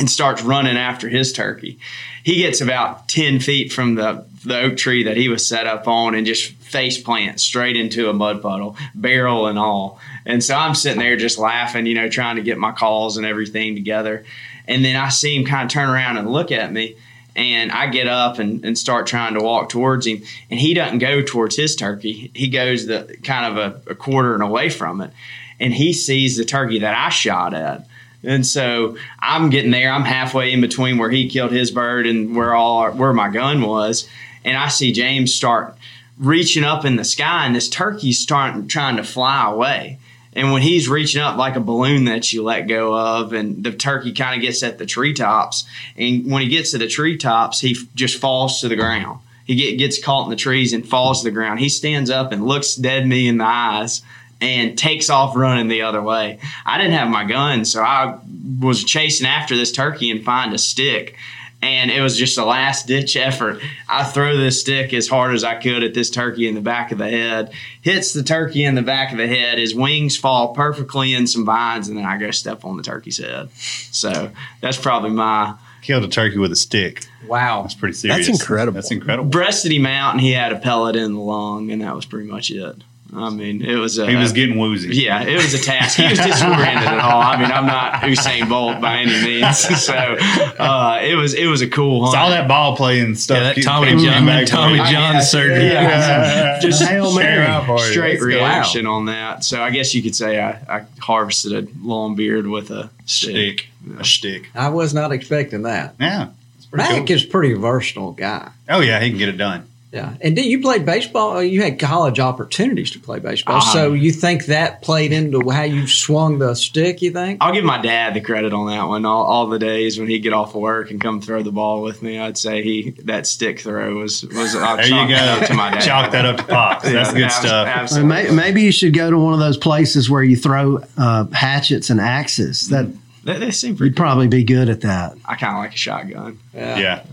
[0.01, 1.77] and starts running after his turkey.
[2.23, 5.87] He gets about ten feet from the the oak tree that he was set up
[5.87, 9.99] on, and just face plant straight into a mud puddle, barrel and all.
[10.25, 13.25] And so I'm sitting there just laughing, you know, trying to get my calls and
[13.25, 14.25] everything together.
[14.67, 16.95] And then I see him kind of turn around and look at me.
[17.35, 20.21] And I get up and, and start trying to walk towards him.
[20.49, 22.31] And he doesn't go towards his turkey.
[22.33, 25.11] He goes the kind of a, a quarter and away from it.
[25.59, 27.87] And he sees the turkey that I shot at.
[28.23, 29.91] And so I'm getting there.
[29.91, 33.61] I'm halfway in between where he killed his bird and where all where my gun
[33.61, 34.07] was.
[34.43, 35.75] And I see James start
[36.17, 39.97] reaching up in the sky, and this turkey's starting trying to fly away.
[40.33, 43.71] And when he's reaching up like a balloon that you let go of, and the
[43.71, 45.65] turkey kind of gets at the treetops,
[45.97, 49.19] and when he gets to the treetops, he f- just falls to the ground.
[49.45, 51.59] He get, gets caught in the trees and falls to the ground.
[51.59, 54.01] He stands up and looks dead me in the eyes
[54.41, 56.39] and takes off running the other way.
[56.65, 58.19] I didn't have my gun, so I
[58.59, 61.15] was chasing after this turkey and find a stick
[61.61, 63.61] and it was just a last ditch effort.
[63.87, 66.91] I throw this stick as hard as I could at this turkey in the back
[66.91, 67.51] of the head,
[67.81, 69.57] hits the turkey in the back of the head.
[69.59, 73.17] His wings fall perfectly in some vines, and then I go step on the turkey's
[73.17, 73.49] head.
[73.91, 77.05] So that's probably my killed a turkey with a stick.
[77.27, 78.27] Wow, that's pretty serious.
[78.27, 78.75] That's incredible.
[78.75, 79.29] That's incredible.
[79.29, 82.29] Breasted him out, and he had a pellet in the lung, and that was pretty
[82.29, 82.83] much it.
[83.13, 83.97] I mean, it was.
[83.97, 84.95] A, he was getting woozy.
[84.95, 85.97] Yeah, it was a task.
[85.97, 87.21] He was disoriented at all.
[87.21, 91.61] I mean, I'm not Usain Bolt by any means, so uh, it was it was
[91.61, 92.17] a cool hunt.
[92.17, 93.37] all that ball playing stuff.
[93.37, 95.67] Yeah, that Tommy John, Tommy John yeah, surgery.
[95.67, 96.59] Yeah, yeah.
[96.59, 97.79] just Hail Mary.
[97.79, 99.43] straight reaction on that.
[99.43, 103.33] So I guess you could say I, I harvested a long beard with a stick.
[103.35, 103.67] stick.
[103.99, 104.49] A stick.
[104.55, 105.95] I was not expecting that.
[105.99, 106.29] Yeah,
[106.71, 107.11] Mac cool.
[107.11, 108.51] is pretty versatile guy.
[108.69, 109.67] Oh yeah, he can get it done.
[109.91, 111.43] Yeah, and then you played baseball.
[111.43, 115.63] You had college opportunities to play baseball, uh, so you think that played into how
[115.63, 117.01] you swung the stick?
[117.01, 117.39] You think?
[117.41, 119.05] I'll give my dad the credit on that one.
[119.05, 121.81] All, all the days when he'd get off of work and come throw the ball
[121.81, 124.55] with me, I'd say he that stick throw was was.
[124.55, 125.45] I'll there you go.
[125.45, 125.81] to my dad.
[125.81, 126.83] Chalk that up to pops.
[126.85, 127.67] That's yeah, good abs- stuff.
[127.67, 128.31] Absolutely.
[128.35, 131.99] Maybe you should go to one of those places where you throw uh, hatchets and
[131.99, 132.69] axes.
[132.69, 132.87] That.
[133.23, 134.03] They, they seem You'd cool.
[134.05, 135.15] probably be good at that.
[135.25, 136.39] I kind of like a shotgun.
[136.55, 136.77] Yeah.
[136.79, 137.03] yeah.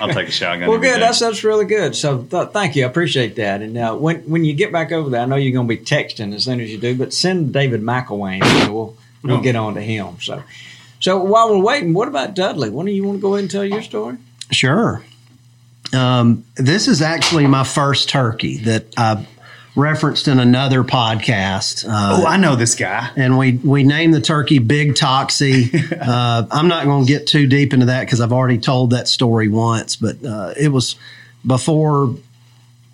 [0.00, 0.68] I'll take a shotgun.
[0.68, 1.00] well, good.
[1.00, 1.94] That's that's really good.
[1.96, 2.84] So th- thank you.
[2.84, 3.62] I appreciate that.
[3.62, 5.82] And uh, when when you get back over there, I know you're going to be
[5.84, 8.42] texting as soon as you do, but send David McElwain.
[8.42, 9.42] And we'll we'll oh.
[9.42, 10.16] get on to him.
[10.20, 10.42] So
[11.00, 12.70] so while we're waiting, what about Dudley?
[12.70, 14.16] When do you want to go ahead and tell your story?
[14.50, 15.04] Sure.
[15.92, 19.26] Um, this is actually my first turkey that I
[19.76, 21.84] referenced in another podcast.
[21.84, 23.10] Uh, oh, I know this guy.
[23.16, 25.72] And we we named the turkey Big Toxie.
[26.00, 29.08] uh, I'm not going to get too deep into that because I've already told that
[29.08, 30.96] story once, but uh, it was
[31.46, 32.14] before.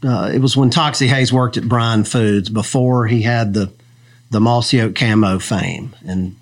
[0.03, 3.71] Uh, it was when Toxey Haas worked at Bryan Foods before he had the
[4.31, 6.37] the Mossy Oak camo fame, and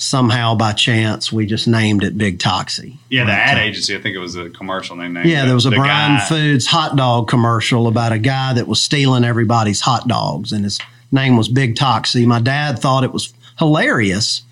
[0.00, 2.96] somehow by chance we just named it Big Toxie.
[3.10, 3.94] Yeah, the ad agency.
[3.94, 5.26] I think it was a commercial they named.
[5.26, 6.24] Yeah, there was a the Bryan guy.
[6.26, 10.80] Foods hot dog commercial about a guy that was stealing everybody's hot dogs, and his
[11.12, 12.26] name was Big Toxie.
[12.26, 14.42] My dad thought it was hilarious,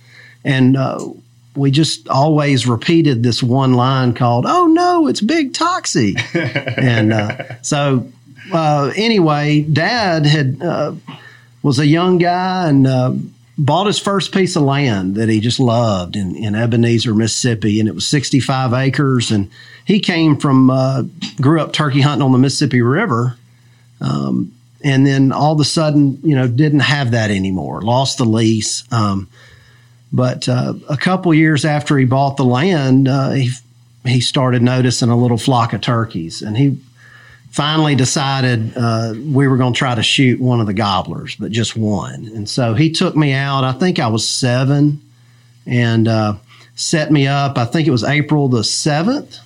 [0.44, 1.08] and uh,
[1.56, 6.14] we just always repeated this one line called "Oh no, it's Big Toxie,"
[6.78, 8.06] and uh, so
[8.52, 10.92] uh, anyway, Dad had uh,
[11.62, 13.12] was a young guy and uh,
[13.58, 17.88] bought his first piece of land that he just loved in, in Ebenezer, Mississippi, and
[17.88, 19.30] it was 65 acres.
[19.32, 19.50] And
[19.84, 21.02] he came from, uh,
[21.40, 23.36] grew up turkey hunting on the Mississippi River.
[24.00, 24.52] Um,
[24.84, 28.84] and then all of a sudden, you know, didn't have that anymore, lost the lease.
[28.92, 29.28] Um,
[30.12, 33.50] but uh, a couple years after he bought the land, uh, he
[34.06, 36.78] he started noticing a little flock of turkeys, and he
[37.50, 41.50] finally decided uh, we were going to try to shoot one of the gobblers, but
[41.50, 42.26] just one.
[42.34, 43.64] And so he took me out.
[43.64, 45.00] I think I was seven,
[45.66, 46.34] and uh,
[46.74, 47.58] set me up.
[47.58, 49.38] I think it was April the seventh,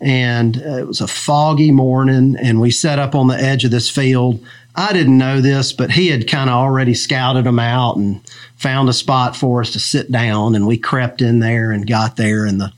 [0.00, 3.70] and uh, it was a foggy morning, and we set up on the edge of
[3.70, 4.44] this field.
[4.74, 8.20] I didn't know this, but he had kind of already scouted them out and
[8.56, 12.16] found a spot for us to sit down, and we crept in there and got
[12.16, 12.72] there, and the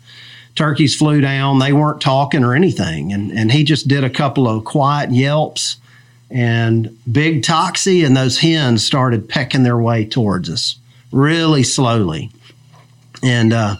[0.54, 1.58] turkeys flew down.
[1.58, 5.76] They weren't talking or anything, and and he just did a couple of quiet yelps,
[6.30, 10.76] and Big Toxie and those hens started pecking their way towards us
[11.12, 12.30] really slowly,
[13.22, 13.76] and uh,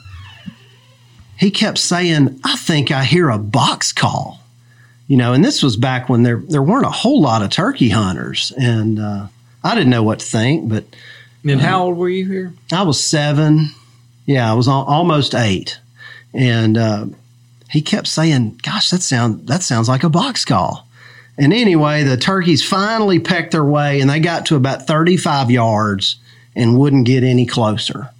[1.37, 4.41] he kept saying, "I think I hear a box call."
[5.09, 7.89] You know, and this was back when there there weren't a whole lot of turkey
[7.89, 9.27] hunters, and uh,
[9.65, 10.69] I didn't know what to think.
[10.69, 10.85] But
[11.45, 12.55] And how old were you here?
[12.73, 13.71] I was seven.
[14.27, 15.81] Yeah, I was al- almost eight,
[16.33, 17.07] and uh,
[17.71, 20.87] he kept saying, "Gosh, that sound that sounds like a box call."
[21.39, 26.17] And anyway, the turkeys finally pecked their way, and they got to about thirty-five yards
[26.55, 28.11] and wouldn't get any closer.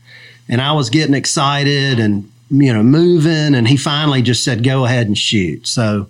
[0.49, 4.85] And I was getting excited and you know moving, and he finally just said, "Go
[4.85, 6.09] ahead and shoot." So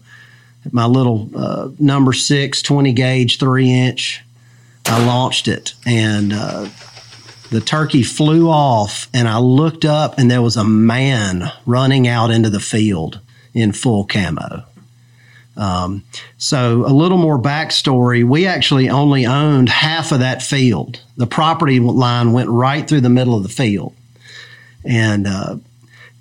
[0.73, 4.23] my little uh, number six 20 gauge three inch,
[4.87, 6.69] I launched it, and uh,
[7.51, 12.31] the turkey flew off and I looked up and there was a man running out
[12.31, 13.21] into the field
[13.53, 14.65] in full camo.
[15.57, 16.05] Um,
[16.39, 18.25] so a little more backstory.
[18.25, 21.03] We actually only owned half of that field.
[21.17, 23.95] The property line went right through the middle of the field.
[24.85, 25.57] And, uh,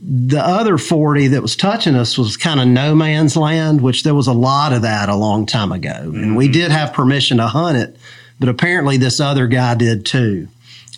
[0.01, 4.15] the other 40 that was touching us was kind of no man's land, which there
[4.15, 5.91] was a lot of that a long time ago.
[5.91, 7.97] And we did have permission to hunt it,
[8.39, 10.47] but apparently this other guy did too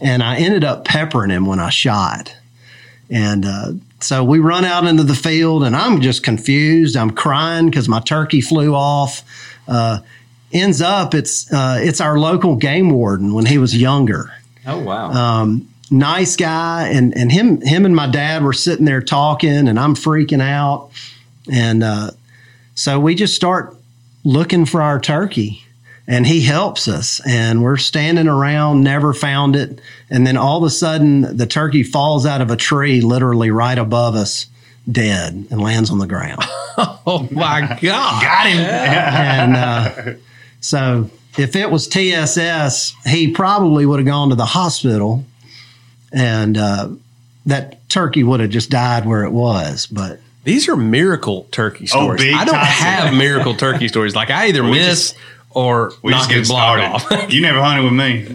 [0.02, 2.36] and I ended up peppering him when I shot.
[3.10, 6.98] And uh, so we run out into the field, and I'm just confused.
[6.98, 9.24] I'm crying because my turkey flew off.
[9.68, 10.00] Uh,
[10.54, 14.34] ends up it's uh, it's our local game warden when he was younger.
[14.66, 15.12] Oh wow.
[15.12, 19.80] Um, nice guy, and and him him and my dad were sitting there talking, and
[19.80, 20.90] I'm freaking out.
[21.52, 22.12] And uh,
[22.76, 23.76] so we just start
[24.24, 25.66] looking for our turkey
[26.12, 30.64] and he helps us and we're standing around never found it and then all of
[30.64, 34.48] a sudden the turkey falls out of a tree literally right above us
[34.92, 36.42] dead and lands on the ground
[36.78, 38.22] Oh my god!
[38.24, 38.58] Got him.
[38.60, 40.14] and uh,
[40.60, 45.24] so if it was tss he probably would have gone to the hospital
[46.12, 46.90] and uh,
[47.46, 52.04] that turkey would have just died where it was but These are miracle turkey Oh,
[52.04, 52.22] stories.
[52.22, 52.66] big I don't time.
[52.66, 54.16] have miracle turkey stories.
[54.16, 55.14] Like I either We miss
[55.54, 56.86] or We just get the started.
[56.86, 57.06] off.
[57.32, 58.24] you never hunted with me.
[58.26, 58.32] but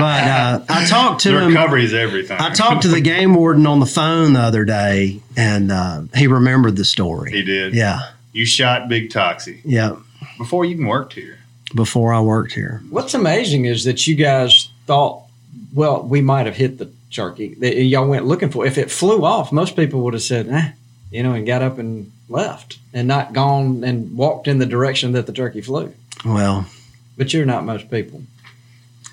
[0.00, 2.38] uh, i talked to the him recovery is everything.
[2.40, 6.26] I talked to the game warden on the phone the other day, and uh, he
[6.26, 7.32] remembered the story.
[7.32, 7.74] He did.
[7.74, 8.00] Yeah,
[8.32, 9.96] You shot Big Toxie yeah.
[10.38, 11.38] before you even worked here.
[11.74, 15.22] Before I worked here, What's amazing is that you guys thought,
[15.72, 17.54] well, we might have hit the turkey.
[17.60, 18.66] Y'all went looking for.
[18.66, 20.72] If it flew off, most people would have said, eh,
[21.12, 25.12] you know, and got up and left and not gone and walked in the direction
[25.12, 25.92] that the turkey flew.
[26.24, 26.66] well,
[27.18, 28.22] But you're not most people.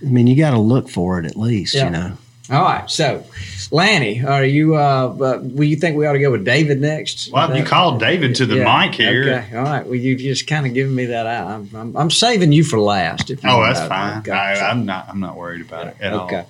[0.02, 1.86] I mean, you got to look for it at least, Yeah.
[1.86, 2.18] you know.
[2.50, 2.90] All right.
[2.90, 3.26] So,
[3.72, 7.30] Lanny, are you, uh, uh, well, you think we ought to go with David next?
[7.34, 9.22] Well, you called David to the Yeah, mic here.
[9.44, 9.58] Okay.
[9.58, 9.86] All right.
[9.86, 11.48] Well, you just kind of giving me that out.
[11.48, 13.30] I'm, I'm, I'm saving you for last.
[13.30, 14.20] If you Oh, that's fine.
[14.20, 14.32] Okay.
[14.32, 15.08] I, I'm not.
[15.10, 16.16] I'm not worried about it at okay.
[16.16, 16.26] all.
[16.28, 16.46] Okay.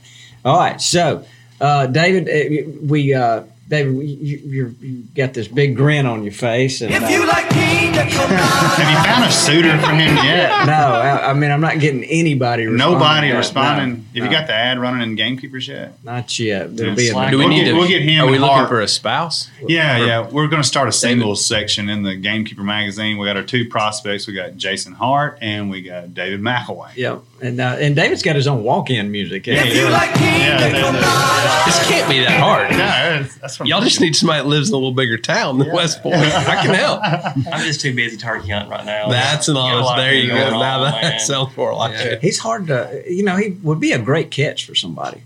[0.45, 0.79] All right.
[0.79, 1.25] So,
[1.59, 6.31] uh, David, uh, we, uh, David, you, you, you got this big grin on your
[6.31, 6.79] face.
[6.81, 10.49] And, uh, Have you found a suitor for him yet?
[10.65, 12.93] no, I, I mean, I'm not getting anybody responding.
[12.99, 13.89] Nobody No, responding.
[14.13, 16.01] no, Have you got the ad running in Gamekeepers yet?
[16.03, 16.77] Not yet.
[16.77, 17.77] There'll be a Do we We'll need get- to?
[17.77, 18.69] we'll get him Are we looking Hart.
[18.69, 19.49] for a spouse?
[19.67, 20.29] Yeah, Or- yeah.
[20.29, 23.17] We're going to start a singles section in the Gamekeeper magazine.
[23.17, 24.27] We got our two prospects.
[24.27, 26.91] We got Jason Hart and we got David McElwain.
[26.95, 29.45] Yeah, and uh, and David's got his own walk-in music.
[29.47, 30.57] Yeah, yeah.
[31.65, 32.71] This can't be that hard.
[32.71, 35.17] No, that's, that's what Y'all I'm just need somebody that lives in a little bigger
[35.17, 36.15] town than West Point.
[36.15, 37.01] I can help.
[37.53, 39.09] I'm just too busy turkey hunting right now.
[39.09, 39.85] That's an honest.
[39.85, 40.35] lot There you go.
[40.35, 41.19] going Now on, that man.
[41.19, 42.03] sounds more like Yeah.
[42.13, 42.21] it.
[42.21, 45.21] He's hard to, you know, he would be a great catch for somebody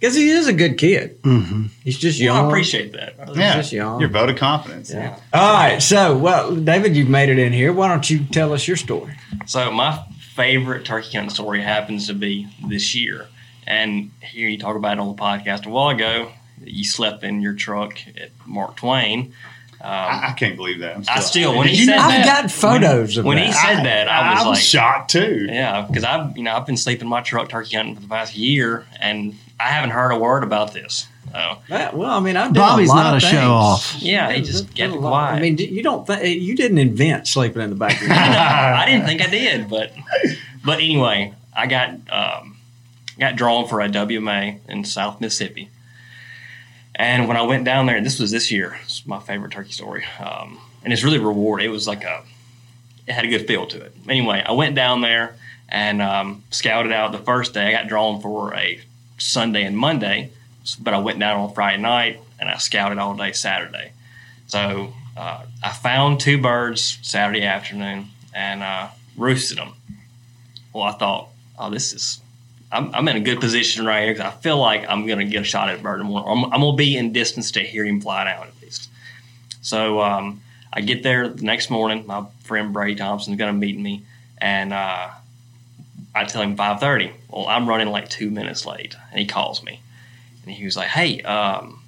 [0.00, 1.18] because he is a good kid.
[1.22, 2.44] hmm He's just Well, young.
[2.46, 3.14] I appreciate that.
[3.36, 4.00] Yeah, just young.
[4.00, 4.90] your vote of confidence.
[4.90, 5.18] Yeah.
[5.32, 5.82] All right.
[5.82, 7.72] So, well, David, you've made it in here.
[7.72, 9.14] Why don't you tell us your story?
[9.46, 10.02] So my
[10.38, 13.26] favorite turkey hunting story happens to be this year.
[13.66, 16.30] And here you talk about it on the podcast a while ago.
[16.64, 19.34] You slept in your truck at Mark Twain.
[19.80, 20.96] Um, I, I can't believe that.
[20.96, 23.24] I'm I still when Did he you said know that, I've got photos when, of
[23.26, 23.46] when that.
[23.46, 25.46] he said that, I was I'm like, shocked too.
[25.48, 28.08] yeah, because I've you know I've been sleeping in my truck turkey hunting for the
[28.08, 31.06] past year, and I haven't heard a word about this.
[31.32, 33.32] So Yeah, well, I mean, I did Bobby's a lot not of a things.
[33.32, 33.96] show off.
[33.98, 35.10] yeah, he just did kept a lot.
[35.10, 35.36] quiet.
[35.36, 38.84] I mean, you don't think you didn't invent sleeping in the back of your I
[38.86, 39.92] didn't think I did, but
[40.64, 42.56] but anyway, I got um,
[43.18, 45.68] got drawn for a WMA in South Mississippi,
[46.94, 49.72] and when I went down there, and this was this year, it's my favorite turkey
[49.72, 51.66] story, um, and it's really rewarding.
[51.66, 52.22] It was like a,
[53.06, 53.94] it had a good feel to it.
[54.08, 55.36] Anyway, I went down there
[55.68, 57.68] and um, scouted out the first day.
[57.68, 58.80] I got drawn for a
[59.18, 60.30] Sunday and Monday,
[60.76, 63.92] but I went down on Friday night and I scouted all day Saturday.
[64.46, 69.74] So uh, I found two birds Saturday afternoon and uh, roosted them.
[70.72, 71.28] Well, I thought,
[71.58, 72.20] oh, this is,
[72.70, 75.24] I'm, I'm in a good position right here because I feel like I'm going to
[75.24, 76.00] get a shot at a bird.
[76.00, 78.88] I'm, I'm, I'm going to be in distance to hear him fly down at least.
[79.60, 80.40] So um,
[80.72, 82.06] I get there the next morning.
[82.06, 84.04] My friend Brady Thompson's going to meet me,
[84.38, 85.08] and uh,
[86.14, 87.12] I tell him 5:30.
[87.30, 89.80] Well, I'm running like two minutes late, and he calls me,
[90.48, 91.82] and he was like, "Hey, um,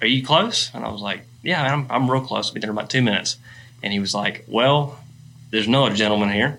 [0.00, 2.48] are you close?" And I was like, "Yeah, man, I'm, I'm real close.
[2.48, 3.36] I'll be there in about two minutes."
[3.82, 4.98] And he was like, "Well,
[5.50, 6.58] there's no other gentleman here,"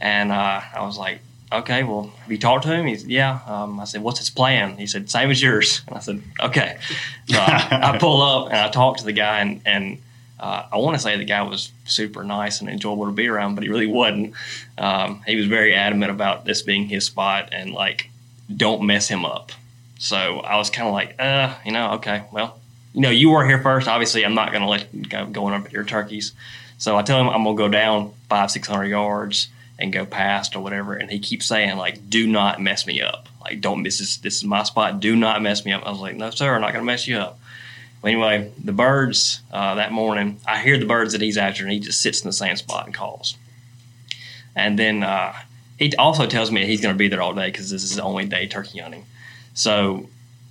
[0.00, 1.18] and uh, I was like,
[1.52, 4.76] "Okay, well, have you talked to him?" He's, "Yeah." Um, I said, "What's his plan?"
[4.76, 6.78] He said, "Same as yours." And I said, "Okay."
[7.26, 9.98] So I, I pull up and I talk to the guy, and, and
[10.38, 13.56] uh, I want to say the guy was super nice and enjoyable to be around,
[13.56, 14.34] but he really wasn't.
[14.78, 18.10] Um, he was very adamant about this being his spot and like,
[18.54, 19.50] don't mess him up.
[19.98, 22.58] So I was kind of like, uh, you know, okay, well,
[22.92, 23.88] you know, you were here first.
[23.88, 26.32] Obviously, I'm not going to let you go going up your turkeys.
[26.78, 30.04] So I tell him I'm going to go down five, six hundred yards and go
[30.04, 30.94] past or whatever.
[30.94, 33.28] And he keeps saying like, do not mess me up.
[33.40, 35.00] Like, don't miss this is this is my spot.
[35.00, 35.86] Do not mess me up.
[35.86, 37.38] I was like, no, sir, I'm not going to mess you up.
[38.02, 41.72] Well, anyway, the birds uh, that morning, I hear the birds that he's after, and
[41.72, 43.36] he just sits in the same spot and calls.
[44.54, 45.34] And then uh,
[45.78, 47.98] he also tells me he's going to be there all day because this is his
[47.98, 49.06] only day turkey hunting.
[49.54, 50.08] So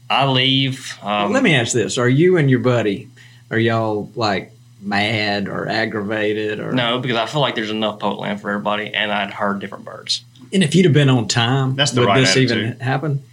[0.10, 0.98] I leave.
[1.04, 3.10] Um, Let me ask this: Are you and your buddy,
[3.52, 8.20] are y'all like mad or aggravated or No, because I feel like there's enough poke
[8.20, 10.24] land for everybody, and I'd heard different birds.
[10.52, 12.82] And if you'd have been on time, That's the would right this even attitude.
[12.82, 13.24] happen?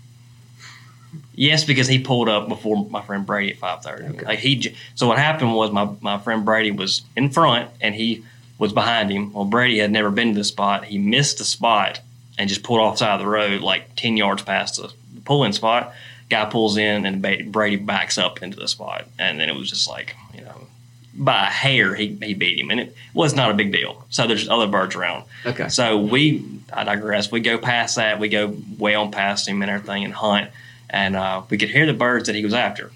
[1.35, 4.19] Yes, because he pulled up before my friend Brady at five thirty.
[4.25, 8.25] Like he, so what happened was my my friend Brady was in front and he
[8.59, 9.33] was behind him.
[9.33, 10.85] Well, Brady had never been to the spot.
[10.85, 12.01] He missed the spot
[12.39, 14.93] and just pulled off the side of the road, like ten yards past the
[15.25, 15.93] pull-in spot.
[16.29, 19.69] Guy pulls in and Ba- Brady backs up into the spot, and then it was
[19.69, 20.67] just like you know,
[21.15, 24.05] by a hair he he beat him, and it was not a big deal.
[24.11, 25.25] So there's other birds around.
[25.45, 25.69] Okay.
[25.69, 27.33] So we, I digress.
[27.33, 28.21] We go past that.
[28.21, 30.51] We go way on past him and everything and hunt.
[30.89, 32.91] And uh, we could hear the birds that he was after.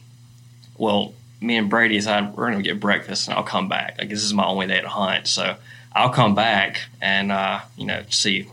[0.76, 3.96] Well, me and Brady decided we're going to get breakfast and I'll come back.
[3.98, 5.28] Like, this is my only day to hunt.
[5.28, 5.56] So
[5.92, 8.48] I'll come back and, uh, you know, see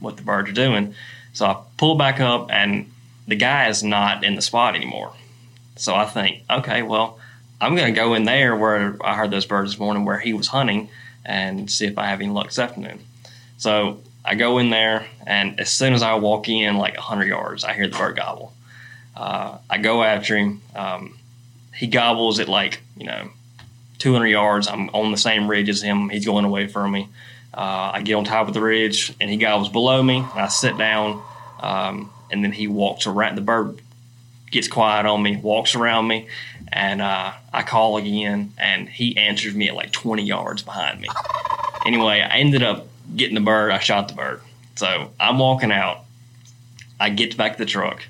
[0.00, 0.94] what the birds are doing.
[1.32, 2.91] So I pull back up and
[3.26, 5.12] the guy is not in the spot anymore.
[5.76, 7.18] So I think, okay, well,
[7.60, 10.32] I'm going to go in there where I heard those birds this morning where he
[10.32, 10.88] was hunting
[11.24, 13.00] and see if I have any luck this afternoon.
[13.56, 17.64] So I go in there, and as soon as I walk in, like 100 yards,
[17.64, 18.52] I hear the bird gobble.
[19.16, 20.60] Uh, I go after him.
[20.74, 21.18] Um,
[21.74, 23.30] he gobbles at like, you know,
[23.98, 24.68] 200 yards.
[24.68, 26.08] I'm on the same ridge as him.
[26.08, 27.08] He's going away from me.
[27.54, 30.24] Uh, I get on top of the ridge, and he gobbles below me.
[30.34, 31.22] I sit down,
[31.60, 33.36] um, and then he walks around.
[33.36, 33.80] The bird
[34.50, 36.28] gets quiet on me, walks around me,
[36.72, 41.08] and uh, I call again, and he answers me at like 20 yards behind me.
[41.84, 43.70] Anyway, I ended up getting the bird.
[43.70, 44.40] I shot the bird.
[44.76, 46.04] So I'm walking out.
[46.98, 48.02] I get back to the truck,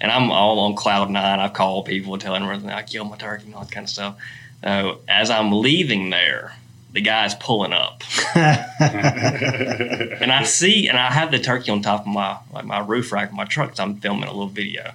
[0.00, 1.40] and I'm all on cloud nine.
[1.40, 2.68] I call people telling them.
[2.68, 4.16] I killed my turkey and all that kind of stuff.
[4.62, 6.54] So as I'm leaving there,
[6.96, 8.02] the guy's pulling up,
[8.34, 13.12] and I see, and I have the turkey on top of my like my roof
[13.12, 13.68] rack of my truck.
[13.70, 14.92] 'cause I'm filming a little video,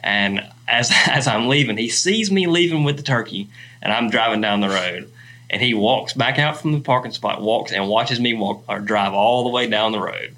[0.00, 3.48] and as as I'm leaving, he sees me leaving with the turkey,
[3.82, 5.12] and I'm driving down the road,
[5.50, 8.80] and he walks back out from the parking spot, walks and watches me walk or
[8.80, 10.34] drive all the way down the road.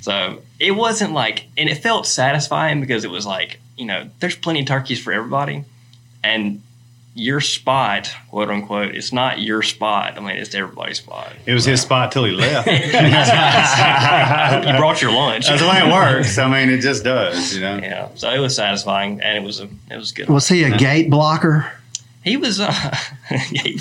[0.00, 4.36] So it wasn't like, and it felt satisfying because it was like, you know, there's
[4.36, 5.64] plenty of turkeys for everybody,
[6.24, 6.62] and
[7.18, 10.18] your spot, quote unquote, it's not your spot.
[10.18, 11.32] I mean, it's everybody's spot.
[11.46, 12.68] It was his spot till he left.
[14.66, 15.48] You brought your lunch.
[15.48, 16.38] That's the way it works.
[16.38, 17.78] I mean, it just does, you know.
[17.78, 20.28] Yeah, so it was satisfying, and it was a it was good.
[20.28, 21.70] Was he a gate blocker?
[22.22, 22.60] He was.
[22.60, 22.72] Uh,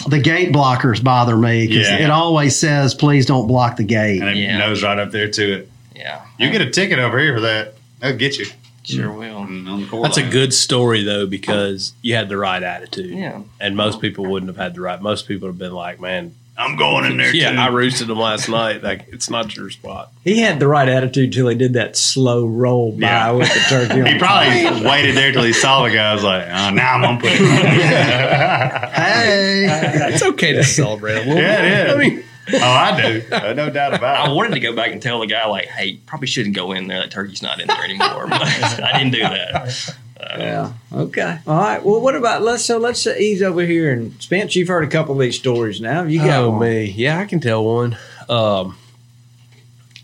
[0.08, 1.98] The gate blockers bother me because Yeah.
[2.06, 4.58] it always says, "Please don't block the gate." And it Yeah.
[4.58, 5.70] nose right up there to it.
[5.96, 7.74] Yeah, You get a ticket over here for that.
[8.00, 8.46] They'll get you.
[8.86, 9.42] Sure will.
[9.46, 13.12] Mm, On the core That's a good story though because you had the right attitude.
[13.18, 13.42] Yeah.
[13.60, 15.02] And most people wouldn't have had the right.
[15.02, 17.58] Most people would have been like, "Man, I'm going in there yeah, too.
[17.58, 18.82] I roosted him last night.
[18.84, 22.46] Like, it's not your spot." He had the right attitude till he did that slow
[22.46, 23.32] roll by Yeah.
[23.32, 24.00] with the turkey.
[24.02, 26.12] on he the probably waited there till he saw the guy.
[26.12, 27.42] I was like, oh, now I'm gonna put it.
[28.96, 29.66] Hey,
[30.14, 31.36] It's okay to celebrate a little.
[31.36, 31.72] Yeah, bit.
[31.72, 31.94] it is.
[31.94, 32.24] I mean,
[32.54, 33.24] oh, I do.
[33.32, 34.30] Uh, no doubt about it.
[34.30, 36.88] I wanted to go back and tell the guy like, "Hey, probably shouldn't go in
[36.88, 37.00] there.
[37.00, 39.96] That turkey's not in there anymore." But I didn't do that.
[40.20, 40.74] Yeah.
[40.94, 41.40] Okay.
[41.46, 41.84] All right.
[41.84, 44.56] Well, what about let's so let's ease over here and Spence.
[44.56, 46.04] You've heard a couple of these stories now.
[46.04, 46.62] You got oh one.
[46.62, 47.98] me, yeah, I can tell one.
[48.30, 48.78] Um,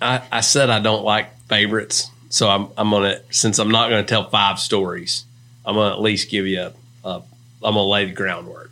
[0.01, 4.03] I I said I don't like favorites, so I'm I'm gonna since I'm not gonna
[4.03, 5.25] tell five stories,
[5.65, 6.73] I'm gonna at least give you a,
[7.03, 7.15] a
[7.63, 8.71] I'm gonna lay the groundwork.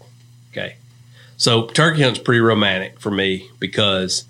[0.51, 0.75] Okay,
[1.39, 4.25] so turkey hunt's pretty romantic for me because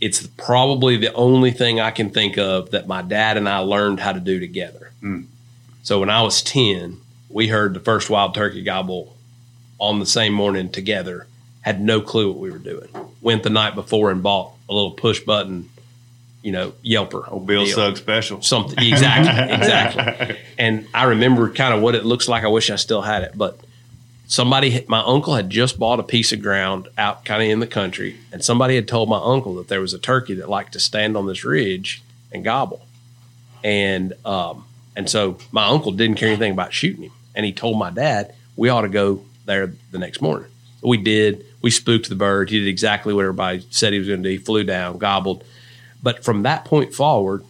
[0.00, 4.00] it's probably the only thing I can think of that my dad and I learned
[4.00, 4.90] how to do together.
[5.00, 5.22] Hmm.
[5.82, 6.96] So when I was ten,
[7.28, 9.14] we heard the first wild turkey gobble
[9.78, 11.26] on the same morning together
[11.60, 12.88] had no clue what we were doing.
[13.20, 15.68] Went the night before and bought a little push button,
[16.42, 17.30] you know, Yelper.
[17.30, 17.96] Old Bill deal.
[17.96, 18.42] Special.
[18.42, 20.38] Something exactly, exactly.
[20.58, 22.44] And I remember kind of what it looks like.
[22.44, 23.58] I wish I still had it, but
[24.26, 27.66] somebody, my uncle had just bought a piece of ground out kind of in the
[27.66, 30.80] country, and somebody had told my uncle that there was a turkey that liked to
[30.80, 32.02] stand on this ridge
[32.32, 32.86] and gobble,
[33.62, 34.64] and um,
[34.96, 38.34] and so my uncle didn't care anything about shooting him, and he told my dad
[38.56, 40.50] we ought to go there the next morning.
[40.82, 41.44] We did.
[41.62, 42.50] We spooked the bird.
[42.50, 44.32] He did exactly what everybody said he was going to do.
[44.32, 45.44] He flew down, gobbled.
[46.02, 47.42] But from that point forward,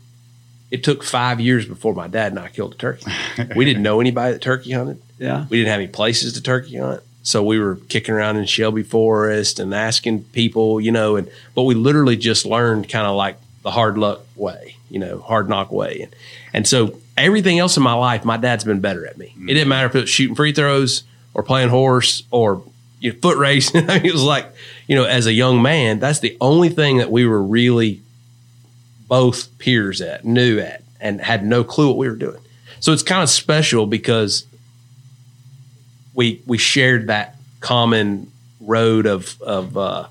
[0.71, 3.11] it took five years before my dad and I killed a turkey.
[3.57, 5.03] we didn't know anybody that turkey hunted.
[5.19, 5.47] Yeah.
[5.49, 7.03] We didn't have any places to turkey hunt.
[7.23, 11.63] So we were kicking around in Shelby Forest and asking people, you know, and but
[11.63, 15.73] we literally just learned kind of like the hard luck way, you know, hard knock
[15.73, 16.03] way.
[16.03, 16.17] And
[16.53, 19.35] and so everything else in my life, my dad's been better at me.
[19.49, 21.03] It didn't matter if it was shooting free throws
[21.33, 22.63] or playing horse or
[23.01, 23.85] you know, foot racing.
[23.89, 24.53] it was like,
[24.87, 28.03] you know, as a young man, that's the only thing that we were really
[29.09, 32.41] both peers at, knew at, and had no clue what we were doing.
[32.81, 34.47] So it's kind of special because
[36.15, 40.07] we we shared that common road of of uh,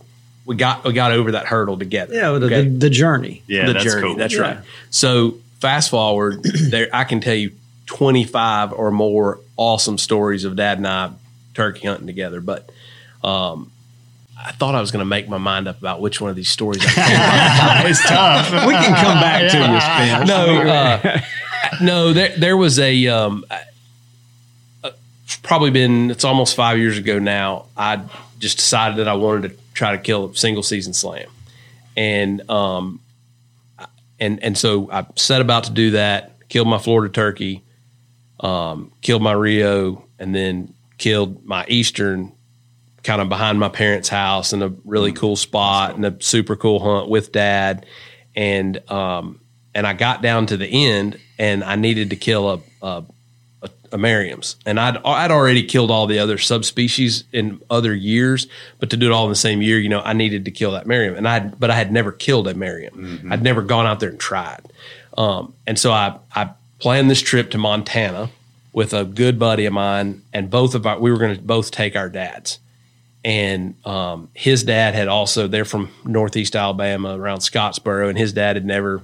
[0.45, 2.13] we got we got over that hurdle together.
[2.13, 2.31] Yeah.
[2.37, 2.63] The, Okay?
[2.63, 3.41] the, the journey.
[3.47, 4.01] Yeah, the that's journey.
[4.07, 4.15] cool.
[4.15, 4.41] That's Yeah.
[4.41, 4.57] right.
[4.89, 7.51] So fast forward, there I can tell you
[7.85, 11.11] twenty five or more awesome stories of Dad and I
[11.53, 12.41] turkey hunting together.
[12.41, 12.69] But
[13.23, 13.71] um,
[14.37, 16.49] I thought I was going to make my mind up about which one of these
[16.49, 16.81] stories.
[16.85, 18.51] I it's tough.
[18.67, 20.27] We can come back to you, Spence.
[20.27, 21.19] no, uh,
[21.81, 22.13] no.
[22.13, 23.07] There, there was a.
[23.07, 23.45] Um,
[25.37, 26.11] probably been.
[26.11, 27.65] It's almost five years ago now.
[27.75, 28.01] I
[28.39, 31.29] just decided that I wanted to try to kill a single season slam,
[31.95, 32.99] and um,
[34.19, 36.31] and and so I set about to do that.
[36.49, 37.63] Killed my Florida turkey,
[38.39, 42.31] um, killed my Rio, and then killed my Eastern
[43.03, 46.79] kind of behind my parents' house in a really cool spot and a super cool
[46.79, 47.85] hunt with dad.
[48.35, 49.41] And um
[49.75, 53.03] and I got down to the end and I needed to kill a a,
[53.93, 54.55] a, a Merriam's.
[54.65, 58.47] And I'd I'd already killed all the other subspecies in other years,
[58.79, 60.71] but to do it all in the same year, you know, I needed to kill
[60.71, 61.15] that Merriam.
[61.15, 63.31] And I but I had never killed a Merriam.
[63.31, 64.61] I'd never gone out there and tried.
[65.17, 68.29] Um and so I I planned this trip to Montana
[68.73, 71.71] with a good buddy of mine and both of our we were going to both
[71.71, 72.59] take our dads
[73.23, 78.55] and um, his dad had also they're from northeast alabama around scottsboro and his dad
[78.55, 79.03] had never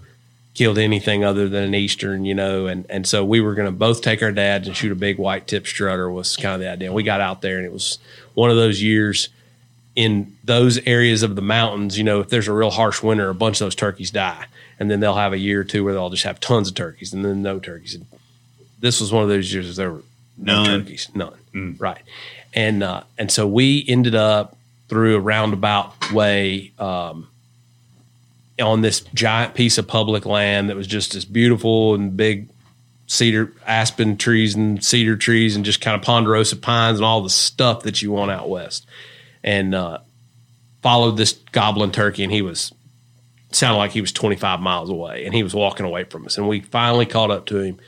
[0.54, 3.72] killed anything other than an eastern you know and and so we were going to
[3.72, 6.70] both take our dads and shoot a big white tip strutter was kind of the
[6.70, 6.92] idea.
[6.92, 8.00] We got out there and it was
[8.34, 9.30] one of those years
[9.96, 13.36] in those areas of the mountains you know if there's a real harsh winter a
[13.36, 14.46] bunch of those turkeys die.
[14.82, 17.14] And then they'll have a year or two where they'll just have tons of turkeys
[17.14, 17.96] and then no turkeys.
[17.96, 18.06] And
[18.80, 20.04] this was one of those years there were
[20.38, 21.38] no turkeys none.
[21.78, 22.02] Right.
[22.54, 27.28] And uh, and so we ended up through a roundabout way um,
[28.60, 32.50] on this giant piece of public land that was just this beautiful and big
[33.08, 37.30] cedar aspen trees and cedar trees and just kind of ponderosa pines and all the
[37.30, 38.86] stuff that you want out west.
[39.44, 40.00] And uh,
[40.82, 42.74] followed this goblin turkey and he was
[43.52, 46.38] sounded like he was 25 miles away and he was walking away from us.
[46.38, 47.80] And we finally caught up to him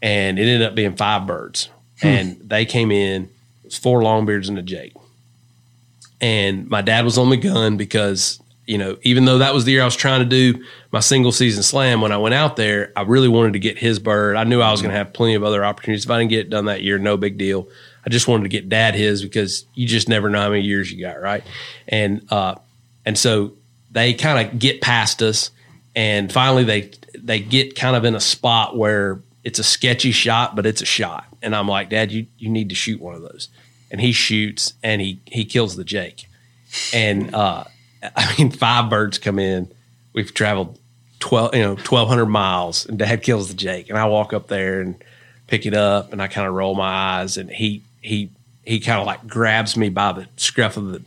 [0.00, 1.68] and it ended up being five birds.
[2.02, 4.94] And they came in it was four longbeards and a jake.
[6.20, 9.72] And my dad was on the gun because you know even though that was the
[9.72, 12.92] year i was trying to do my single season slam when i went out there
[12.96, 15.34] i really wanted to get his bird i knew i was going to have plenty
[15.34, 17.68] of other opportunities if i didn't get it done that year no big deal
[18.06, 20.90] i just wanted to get dad his because you just never know how many years
[20.92, 21.44] you got right
[21.88, 22.54] and uh
[23.04, 23.52] and so
[23.90, 25.50] they kind of get past us
[25.94, 30.56] and finally they they get kind of in a spot where it's a sketchy shot,
[30.56, 31.26] but it's a shot.
[31.42, 33.48] And I'm like, Dad, you you need to shoot one of those.
[33.90, 36.28] And he shoots and he he kills the Jake.
[36.92, 37.64] And uh,
[38.16, 39.70] I mean, five birds come in.
[40.12, 40.78] We've traveled
[41.18, 43.88] twelve, you know, twelve hundred miles, and Dad kills the Jake.
[43.88, 45.02] And I walk up there and
[45.46, 48.30] pick it up, and I kind of roll my eyes, and he he
[48.64, 51.02] he kind of like grabs me by the scruff of the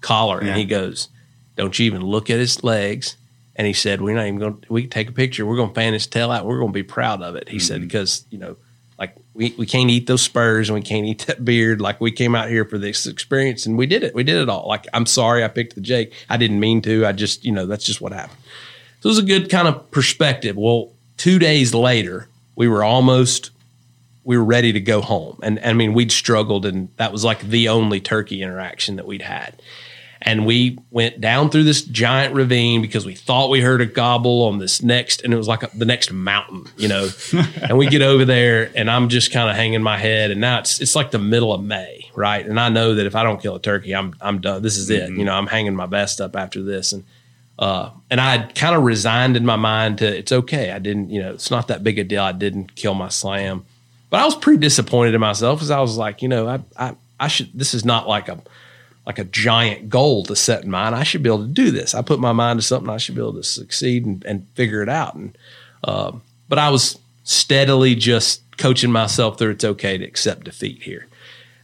[0.00, 1.08] collar, and he goes,
[1.56, 3.16] "Don't you even look at his legs."
[3.54, 4.60] And he said, "We're not even going.
[4.62, 5.44] to We can take a picture.
[5.44, 6.46] We're going to fan his tail out.
[6.46, 7.88] We're going to be proud of it." He said, mm-hmm.
[7.88, 8.56] "Because you know,
[9.34, 11.80] we, we can't eat those spurs and we can't eat that beard.
[11.80, 14.14] Like we came out here for this experience and we did it.
[14.14, 14.68] We did it all.
[14.68, 16.12] Like I'm sorry I picked the Jake.
[16.28, 17.06] I didn't mean to.
[17.06, 18.38] I just you know that's just what happened.
[19.00, 20.56] So it was a good kind of perspective.
[20.56, 23.50] Well, two days later, we were almost
[24.24, 25.38] we were ready to go home.
[25.42, 29.22] And I mean, we'd struggled, and that was like the only turkey interaction that we'd
[29.22, 29.60] had.
[30.24, 34.44] And we went down through this giant ravine because we thought we heard a gobble
[34.44, 37.08] on this next, and it was like a, the next mountain, you know.
[37.62, 40.30] and we get over there, and I'm just kind of hanging my head.
[40.30, 42.46] And now it's it's like the middle of May, right?
[42.46, 44.62] And I know that if I don't kill a turkey, I'm I'm done.
[44.62, 45.10] This is it.
[45.10, 47.04] You know, I'm hanging my best up after this, and
[47.58, 50.72] uh, and I had kind of resigned in my mind to it's okay.
[50.72, 52.22] I didn't, you know, it's not that big a deal.
[52.22, 53.64] I didn't kill my slam,
[54.10, 56.96] but I was pretty disappointed in myself because I was like, you know, I, I,
[57.20, 57.50] I should.
[57.54, 58.40] This is not like a
[59.06, 60.94] like a giant goal to set in mind.
[60.94, 61.94] I should be able to do this.
[61.94, 62.90] I put my mind to something.
[62.90, 65.14] I should be able to succeed and, and figure it out.
[65.14, 65.36] And
[65.84, 69.50] um, but I was steadily just coaching myself through.
[69.50, 71.06] It's okay to accept defeat here.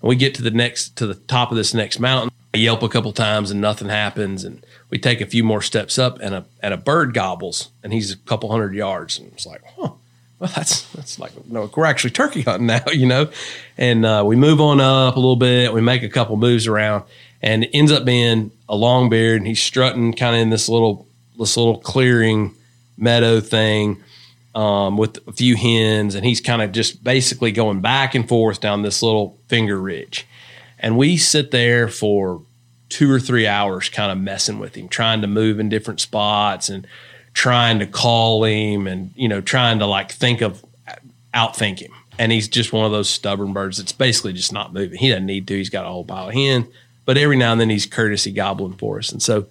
[0.01, 2.31] And we get to the next to the top of this next mountain.
[2.55, 4.45] I yelp a couple times and nothing happens.
[4.45, 7.93] And we take a few more steps up and a and a bird gobbles and
[7.93, 9.19] he's a couple hundred yards.
[9.19, 9.93] And it's like, huh,
[10.39, 13.31] well that's that's like no, we're actually turkey hunting now, you know.
[13.77, 15.73] And uh, we move on up a little bit.
[15.73, 17.05] We make a couple moves around,
[17.43, 19.41] and it ends up being a long beard.
[19.41, 21.07] And he's strutting kind of in this little
[21.39, 22.55] this little clearing
[22.97, 24.03] meadow thing
[24.55, 28.61] um, with a few hens, and he's kind of just basically going back and forth
[28.61, 30.27] down this little finger ridge.
[30.81, 32.43] And we sit there for
[32.89, 36.69] two or three hours, kind of messing with him, trying to move in different spots
[36.69, 36.87] and
[37.35, 40.65] trying to call him, and you know, trying to like think of
[41.35, 41.93] outthink him.
[42.19, 44.99] And he's just one of those stubborn birds that's basically just not moving.
[44.99, 45.57] He doesn't need to.
[45.57, 46.67] He's got a whole pile of hens,
[47.09, 49.11] but every now and then he's courtesy gobbling for us.
[49.11, 49.47] And so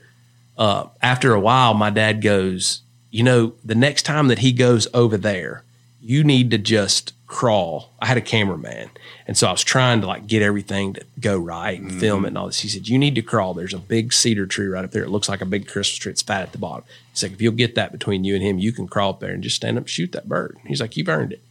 [0.60, 4.88] uh, after a while, my dad goes, you know, the next time that he goes
[4.94, 5.64] over there,
[6.00, 7.94] you need to just crawl.
[8.00, 8.92] I had a cameraman.
[9.26, 12.28] And so I was trying to like get everything to go right and film it
[12.28, 12.60] and all this.
[12.60, 13.56] He said, You need to crawl.
[13.56, 15.04] There's a big cedar tree right up there.
[15.04, 16.12] It looks like a big Christmas tree.
[16.12, 16.84] It's fat at the bottom.
[17.10, 19.34] He's like, If you'll get that between you and him, you can crawl up there
[19.34, 20.60] and just stand up shoot that bird.
[20.68, 21.42] He's like, You've earned it.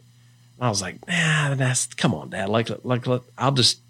[0.60, 2.48] I was like, Nah, that's come on, Dad.
[2.48, 3.80] Like, like, like I'll just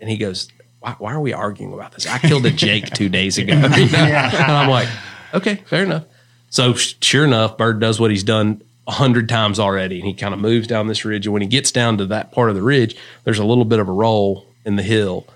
[0.00, 0.48] and he goes,
[0.80, 2.06] why, why are we arguing about this?
[2.06, 3.52] I killed a Jake two days ago.
[3.76, 3.98] You know?
[3.98, 4.88] And I'm like,
[5.34, 6.04] okay, fair enough.
[6.48, 10.34] So sure enough, Bird does what he's done a hundred times already, and he kind
[10.34, 11.26] of moves down this ridge.
[11.26, 13.78] And when he gets down to that part of the ridge, there's a little bit
[13.78, 15.26] of a roll in the hill,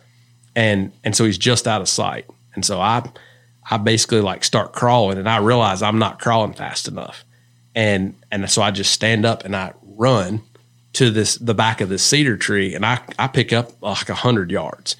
[0.56, 2.26] and and so he's just out of sight.
[2.54, 3.08] And so I
[3.70, 7.24] I basically like start crawling, and I realize I'm not crawling fast enough,
[7.74, 10.42] and and so I just stand up and I run
[10.94, 14.14] to this the back of this cedar tree, and I I pick up like a
[14.14, 14.96] hundred yards,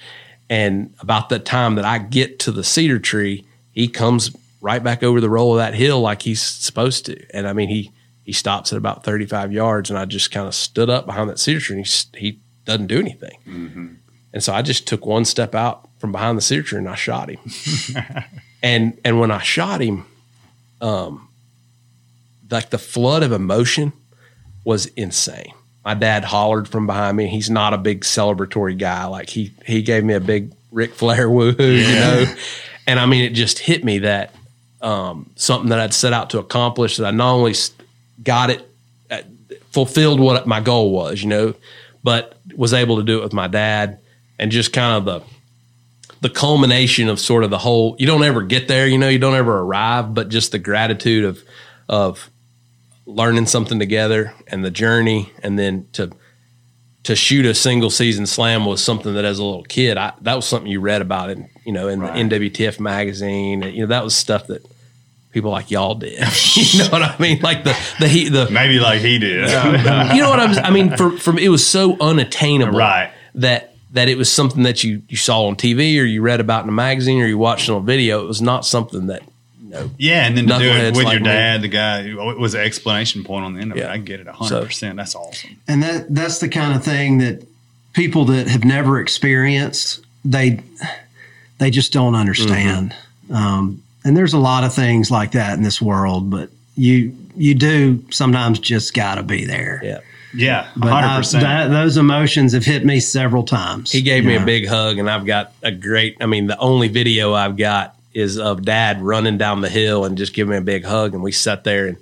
[0.50, 5.02] and about the time that I get to the cedar tree, he comes right back
[5.02, 7.92] over the roll of that hill like he's supposed to, and I mean he
[8.22, 11.38] he stops at about 35 yards, and I just kind of stood up behind that
[11.38, 13.38] cedar tree, and he he doesn't do anything,
[14.32, 16.94] and so I just took one step out from behind the cedar tree and I
[16.94, 17.40] shot him,
[18.62, 20.06] and and when I shot him,
[20.80, 21.28] um,
[22.50, 23.92] like the flood of emotion
[24.64, 25.52] was insane.
[25.84, 27.28] My dad hollered from behind me.
[27.28, 29.04] He's not a big celebratory guy.
[29.04, 32.34] Like he he gave me a big Ric Flair woohoo, you know.
[32.86, 34.34] And I mean, it just hit me that
[34.82, 37.54] um, something that I'd set out to accomplish that I not only
[38.22, 38.68] got it,
[39.10, 39.22] uh,
[39.70, 41.54] fulfilled what my goal was, you know,
[42.02, 43.98] but was able to do it with my dad
[44.38, 45.34] and just kind of the
[46.20, 47.96] the culmination of sort of the whole.
[47.98, 51.24] You don't ever get there, you know, you don't ever arrive, but just the gratitude
[51.24, 51.42] of
[51.88, 52.30] of
[53.06, 56.10] learning something together and the journey and then to
[57.02, 60.34] to shoot a single season slam was something that as a little kid I, that
[60.34, 62.28] was something you read about in you know in Right.
[62.28, 64.64] the NWTF magazine you know that was stuff that
[65.32, 66.12] people like y'all did
[66.56, 69.50] you know what I mean like the the he, the Maybe like he did.
[70.14, 73.12] you know what I'm I mean for for it was so unattainable Right.
[73.34, 76.62] that that it was something that you you saw on TV or you read about
[76.62, 79.22] in a magazine or you watched on a video it was not something that
[79.74, 81.26] you know Yeah, and then to do it with like your me.
[81.28, 83.86] dad, the guy it was an explanation point on the end of it.
[83.86, 84.96] I get it hundred percent.
[84.96, 85.56] That's awesome.
[85.68, 87.46] and that that's the kind of thing that
[87.92, 90.62] people that have never experienced they
[91.58, 92.94] they just don't understand
[93.32, 97.54] um, and there's a lot of things like that in this world but you you
[97.54, 99.80] do sometimes just got to be there.
[99.82, 100.00] Yeah.
[100.36, 101.42] Yeah, But hundred I- percent.
[101.44, 103.92] that, those emotions have hit me several times.
[103.92, 104.42] He gave me know.
[104.42, 106.16] a big hug, and I've got a great.
[106.20, 110.16] I mean, the only video I've got is of Dad running down the hill and
[110.16, 111.14] just giving me a big hug.
[111.14, 111.96] And we sat there, and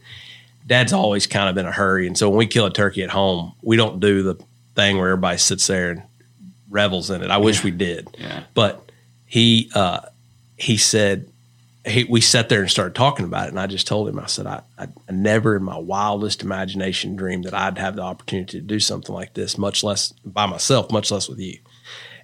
[0.67, 3.11] Dad's always kind of in a hurry, and so when we kill a turkey at
[3.11, 4.35] home, we don't do the
[4.77, 6.03] thing where everybody sits there and
[6.71, 7.31] revels in it.
[7.31, 8.45] I wish we did, Yeah.
[8.55, 8.91] but
[9.27, 10.01] he uh,
[10.57, 11.29] he said
[11.85, 14.27] he, we sat there and started talking about it, and I just told him, I
[14.27, 18.61] said, I, I, I never in my wildest imagination dreamed that I'd have the opportunity
[18.61, 21.59] to do something like this, much less by myself, much less with you.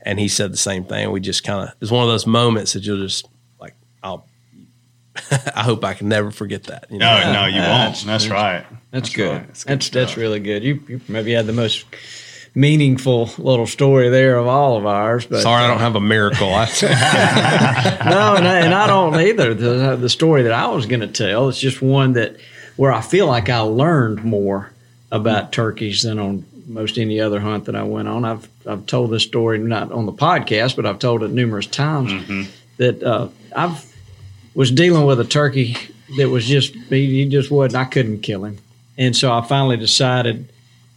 [0.03, 1.11] And he said the same thing.
[1.11, 3.27] We just kind of it's one of those moments that you'll just
[4.03, 4.27] I'll.
[5.31, 6.87] I hope I can never forget that.
[6.91, 7.21] You know?
[7.21, 8.05] no, no, you won't.
[8.07, 8.65] That's right.
[8.91, 9.29] That's, That's good.
[9.29, 9.47] right.
[9.47, 10.17] That's That's good that's, stuff.
[10.17, 10.63] really good.
[10.63, 11.85] You, you maybe had the most
[12.55, 15.27] meaningful little story there of all of ours.
[15.27, 16.49] But Sorry, I don't uh, have a miracle.
[18.09, 19.55] No, and I, and I don't either.
[19.55, 22.37] The, uh, the story that I was going to tell is just one that
[22.77, 24.73] where I feel like I learned more
[25.11, 28.25] about turkeys than on most any other hunt that I went on.
[28.25, 32.13] I've I've told this story not on the podcast, but I've told it numerous times
[32.13, 32.43] mm-hmm.
[32.77, 33.88] that uh, I've
[34.59, 35.77] was dealing with a turkey
[36.17, 37.81] that was just he, he just wasn't.
[37.81, 38.59] I couldn't kill him,
[38.99, 40.49] and so I finally decided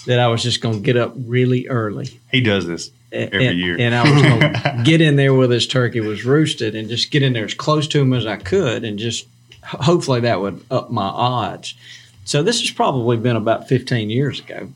[0.08, 3.60] that I was just going to get up really early He does this every and,
[3.60, 3.78] year.
[3.80, 7.12] And I was going to get in there where this turkey was roosted and just
[7.12, 9.28] get in there as close to him as I could, and just
[9.64, 11.76] hopefully that would up my odds.
[12.26, 14.70] So this has probably been about 15 years ago.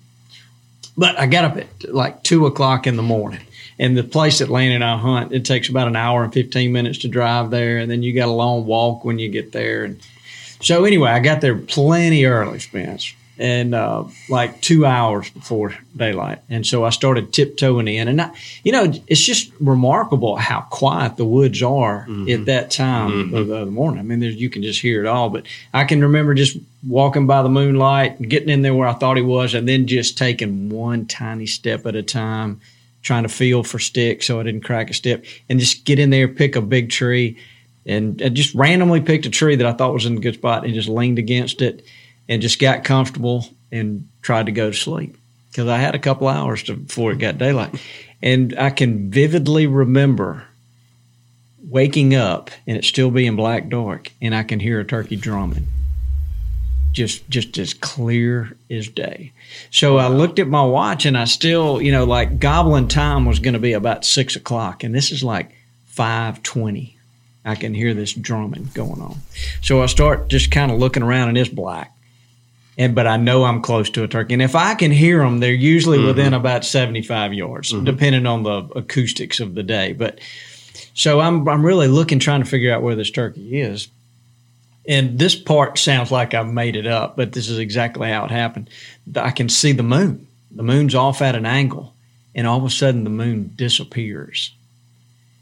[0.95, 3.41] But I got up at like two o'clock in the morning.
[3.77, 6.71] And the place that Lanny and I hunt, it takes about an hour and 15
[6.71, 7.77] minutes to drive there.
[7.77, 9.83] And then you got a long walk when you get there.
[9.83, 9.99] And
[10.61, 16.39] so, anyway, I got there plenty early, Spence, and uh, like two hours before daylight.
[16.49, 18.07] And so I started tiptoeing in.
[18.07, 18.31] And, I,
[18.63, 23.65] you know, it's just remarkable how quiet the woods are at that time of the
[23.65, 23.99] morning.
[23.99, 25.29] I mean, there's, you can just hear it all.
[25.29, 26.57] But I can remember just
[26.87, 30.17] walking by the moonlight getting in there where I thought he was, and then just
[30.17, 32.61] taking one tiny step at a time,
[33.05, 36.09] trying to feel for sticks so I didn't crack a step, and just get in
[36.09, 37.37] there, pick a big tree,
[37.85, 40.65] and I just randomly picked a tree that I thought was in a good spot
[40.65, 41.85] and just leaned against it
[42.27, 45.15] and just got comfortable and tried to go to sleep
[45.51, 47.79] because I had a couple hours to, before it got daylight.
[48.23, 50.47] And I can vividly remember
[51.69, 55.67] waking up and it still being black dark and I can hear a turkey drumming
[56.95, 59.33] just just as clear as day.
[59.69, 63.39] So I looked at my watch and I still, you know, like goblin time was
[63.39, 65.51] going to be about six o'clock, and this is like
[65.85, 66.97] five twenty.
[67.43, 69.17] I can hear this drumming going on.
[69.61, 71.91] So I start just kind of looking around, and it's black.
[72.77, 75.39] And but I know I'm close to a turkey, and if I can hear them,
[75.39, 76.07] they're usually mm-hmm.
[76.07, 77.83] within about 75 yards, mm-hmm.
[77.83, 79.91] depending on the acoustics of the day.
[79.91, 80.19] But
[80.93, 83.89] so I'm I'm really looking, trying to figure out where this turkey is.
[84.87, 88.31] And this part sounds like I've made it up, but this is exactly how it
[88.31, 88.69] happened.
[89.15, 90.27] I can see the moon.
[90.51, 91.93] The moon's off at an angle,
[92.35, 94.53] and all of a sudden the moon disappears.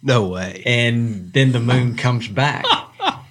[0.01, 0.63] no way.
[0.65, 2.65] And then the moon comes back.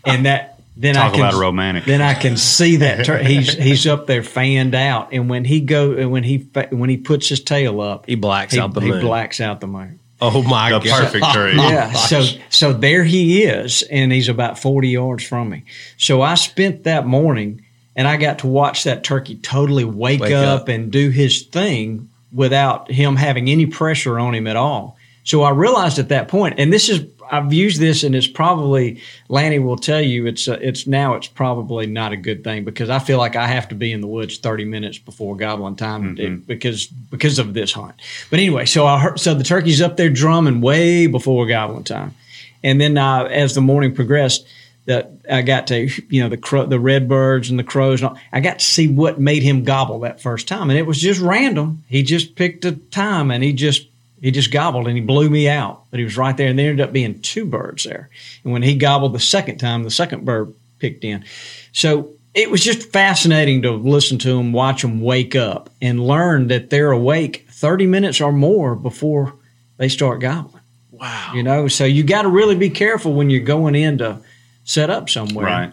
[0.04, 1.84] And that then I can about romantic.
[1.84, 5.60] then I can see that tur- he's he's up there fanned out, and when he
[5.60, 8.72] go and when he fa- when he puts his tail up, He blacks he, out
[8.74, 8.88] the moon.
[8.88, 9.04] he moon.
[9.06, 9.98] blacks out the moon.
[10.22, 11.00] Oh my the god!
[11.04, 11.56] perfect tree.
[11.56, 15.64] Yeah, so so there he is, and he's about forty yards from me.
[15.96, 17.64] So I spent that morning,
[17.96, 20.68] and I got to watch that turkey totally wake, Wake up, up.
[20.68, 24.96] and do his thing without him having any pressure on him at all.
[25.24, 29.00] So I realized at that point, and this is I've used this, and it's probably
[29.28, 32.90] Lanny will tell you it's uh, it's now it's probably not a good thing because
[32.90, 36.16] I feel like I have to be in the woods thirty minutes before goblin time
[36.18, 37.94] it- because because of this hunt.
[38.30, 42.14] But anyway, so I heard so the turkey's up there drumming way before goblin time,
[42.62, 44.46] and then uh, as the morning progressed.
[44.86, 48.00] That I got to, you know, the crow, the red birds and the crows.
[48.00, 50.86] And all, I got to see what made him gobble that first time, and it
[50.88, 51.84] was just random.
[51.86, 53.86] He just picked a time, and he just
[54.22, 55.84] he just gobbled and he blew me out.
[55.90, 58.08] But he was right there, and there ended up being two birds there.
[58.44, 61.24] And when he gobbled the second time, the second bird picked in.
[61.72, 66.48] So it was just fascinating to listen to them, watch them wake up, and learn
[66.48, 69.34] that they're awake 30 minutes or more before
[69.76, 70.62] they start gobbling.
[70.92, 71.32] Wow.
[71.34, 74.22] You know, so you got to really be careful when you're going in to
[74.64, 75.46] set up somewhere.
[75.46, 75.72] Right.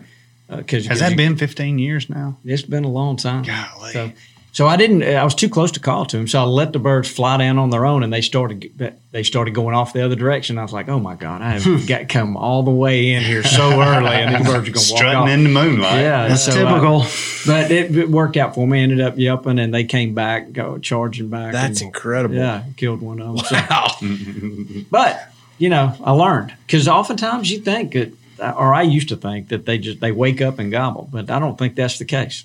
[0.49, 2.39] Uh, because Has that been 15 years now?
[2.43, 3.43] it's been a long time.
[3.43, 3.93] Golly.
[3.93, 4.11] So,
[4.59, 5.03] so I didn't.
[5.03, 7.57] I was too close to call to him, so I let the birds fly down
[7.57, 8.93] on their own, and they started.
[9.13, 10.57] They started going off the other direction.
[10.57, 13.41] I was like, "Oh my god, I have got come all the way in here
[13.41, 16.01] so early, and these birds are going to walk Strutting off." in the moonlight.
[16.01, 17.05] Yeah, That's so, uh, typical.
[17.47, 18.79] but it, it worked out for me.
[18.79, 21.53] I ended up yelping, and they came back, go charging back.
[21.53, 22.35] That's and, incredible.
[22.35, 23.45] Yeah, killed one of them.
[23.45, 23.95] So- Wow.
[24.91, 29.47] but you know, I learned because oftentimes you think that or I used to think
[29.49, 32.43] that they just they wake up and gobble, but I don't think that's the case.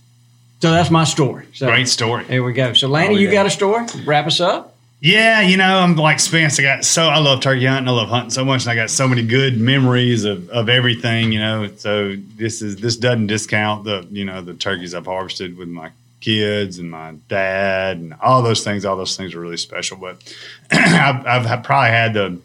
[0.65, 1.45] So that's my story.
[1.53, 2.25] So Great story.
[2.25, 2.73] Here we go.
[2.73, 3.35] So Lanny, Oh, you yeah.
[3.35, 3.85] got a story?
[4.07, 4.75] Wrap us up.
[4.99, 6.59] Yeah, you know, I'm like Spence.
[6.59, 7.87] I got so I love turkey hunting.
[7.87, 11.33] I love hunting so much, and I got so many good memories of, of everything.
[11.33, 15.59] You know, so this is this doesn't discount the you know the turkeys I've harvested
[15.59, 15.91] with my
[16.23, 18.87] kids and my dad and all those things.
[18.87, 19.99] All those things are really special.
[19.99, 20.17] But
[20.71, 22.39] I've, I've probably had the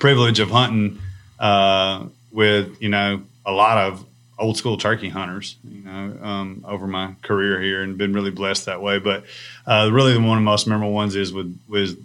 [0.00, 0.98] privilege of hunting
[1.38, 4.04] uh, with you know a lot of
[4.38, 8.66] old school turkey hunters, you know, um, over my career here, and been really blessed
[8.66, 8.98] that way.
[8.98, 9.24] But
[9.66, 11.98] uh, really, the one of the most memorable ones is with with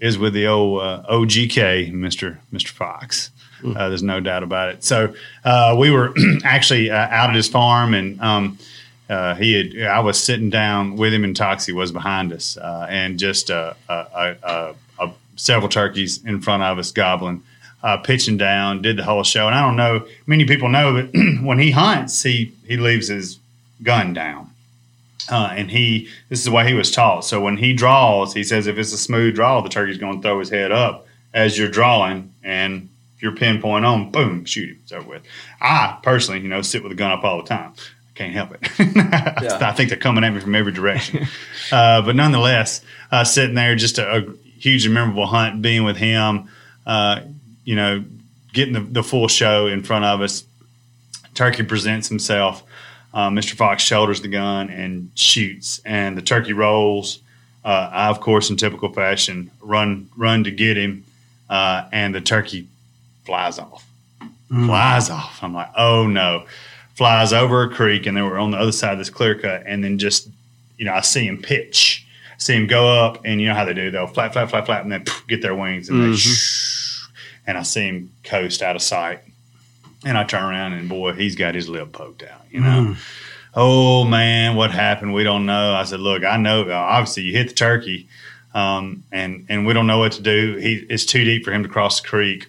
[0.00, 3.30] is with the old uh, OGK, Mister Mister Fox.
[3.64, 4.84] Uh, there's no doubt about it.
[4.84, 5.14] So
[5.44, 6.14] uh, we were
[6.44, 8.58] actually uh, out at his farm, and um,
[9.10, 9.86] uh, he had.
[9.88, 13.74] I was sitting down with him, and Toxey was behind us, uh, and just uh,
[13.88, 17.42] uh, uh, uh, uh, several turkeys in front of us gobbling,
[17.82, 19.46] uh, pitching down, did the whole show.
[19.46, 21.10] And I don't know, many people know, but
[21.42, 23.38] when he hunts, he he leaves his
[23.82, 24.50] gun down.
[25.30, 27.22] Uh, and he, this is the way he was taught.
[27.22, 30.22] So when he draws, he says if it's a smooth draw, the turkey's going to
[30.22, 34.78] throw his head up as you're drawing, and if you're pinpoint on, boom, shoot him.
[34.82, 35.22] It's over with.
[35.60, 37.72] I personally, you know, sit with a gun up all the time.
[37.76, 38.60] I can't help it.
[39.62, 41.26] I think they're coming at me from every direction.
[41.72, 45.98] uh, but nonetheless, uh, sitting there, just a, a huge and memorable hunt, being with
[45.98, 46.48] him,
[46.86, 47.20] uh,
[47.68, 48.02] you know,
[48.54, 50.42] getting the, the full show in front of us.
[51.34, 52.62] Turkey presents himself.
[53.12, 53.52] Uh, Mr.
[53.52, 57.18] Fox shoulders the gun and shoots, and the turkey rolls.
[57.62, 61.04] Uh, I, of course, in typical fashion, run run to get him,
[61.50, 62.66] uh, and the turkey
[63.26, 63.86] flies off.
[64.48, 65.44] Flies off.
[65.44, 66.46] I'm like, oh no!
[66.94, 69.64] Flies over a creek, and then we're on the other side of this clear cut,
[69.66, 70.26] and then just,
[70.78, 72.06] you know, I see him pitch,
[72.38, 73.90] see him go up, and you know how they do.
[73.90, 76.26] They'll flap, flap, flap, flap, and then poof, get their wings, and they shh,
[77.48, 79.20] and I see him coast out of sight.
[80.04, 82.94] And I turn around and boy, he's got his lip poked out, you know.
[83.54, 85.12] Oh man, what happened?
[85.12, 85.74] We don't know.
[85.74, 86.62] I said, look, I know.
[86.70, 88.06] uh, Obviously, you hit the turkey,
[88.54, 90.56] um, and and we don't know what to do.
[90.56, 92.46] He it's too deep for him to cross the creek.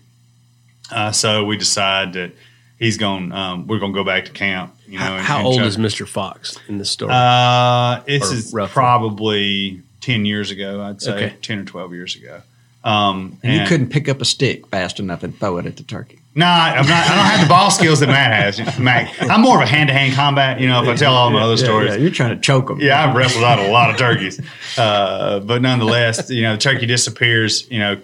[0.91, 2.31] Uh, so we decide that
[2.77, 3.31] he's going.
[3.31, 4.75] Um, we're going to go back to camp.
[4.87, 5.05] You know.
[5.05, 6.07] How, and- how and old is Mr.
[6.07, 7.11] Fox in this story?
[7.15, 8.73] Uh, it's Or is roughly?
[8.73, 10.81] probably ten years ago.
[10.83, 11.35] I'd say Okay.
[11.41, 12.41] ten or twelve years ago.
[12.84, 15.84] Um, And, you couldn't pick up a stick fast enough and throw it at the
[15.84, 16.19] turkey.
[16.36, 17.07] No, I'm not.
[17.09, 18.80] I don't have the ball skills that Matt has.
[18.80, 20.61] Mac, I'm more of a hand-to-hand combat.
[20.61, 22.67] You know, if I tell all my other Yeah, stories, yeah, you're trying to choke
[22.67, 22.80] them.
[22.80, 24.39] yeah, I've wrestled out a lot of turkeys,
[24.77, 27.69] uh, but nonetheless, you know, the turkey disappears.
[27.69, 27.97] You know,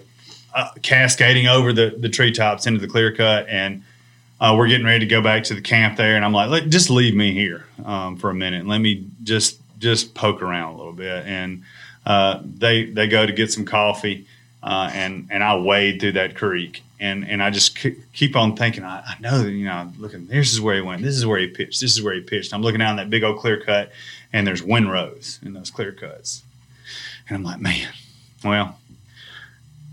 [0.54, 3.82] uh, cascading over the the treetops into the clear cut, and
[4.40, 6.16] uh, we're getting ready to go back to the camp there.
[6.16, 8.60] And I'm like, Let, just leave me here um, for a minute.
[8.60, 11.24] and Let me just just poke around a little bit.
[11.24, 11.62] And
[12.04, 14.26] uh, they they go to get some coffee,
[14.66, 16.82] uh, and and I wade through that creek.
[16.98, 18.82] And, and I just k- keep on thinking.
[18.82, 19.92] I, I know that you know.
[19.98, 21.02] Looking, this is where he went.
[21.02, 21.82] This is where he pitched.
[21.82, 22.54] This is where he pitched.
[22.54, 23.92] I'm looking down that big old clear cut,
[24.32, 26.42] and there's windrows in those clear cuts.
[27.28, 27.92] And I'm like, man,
[28.42, 28.78] well,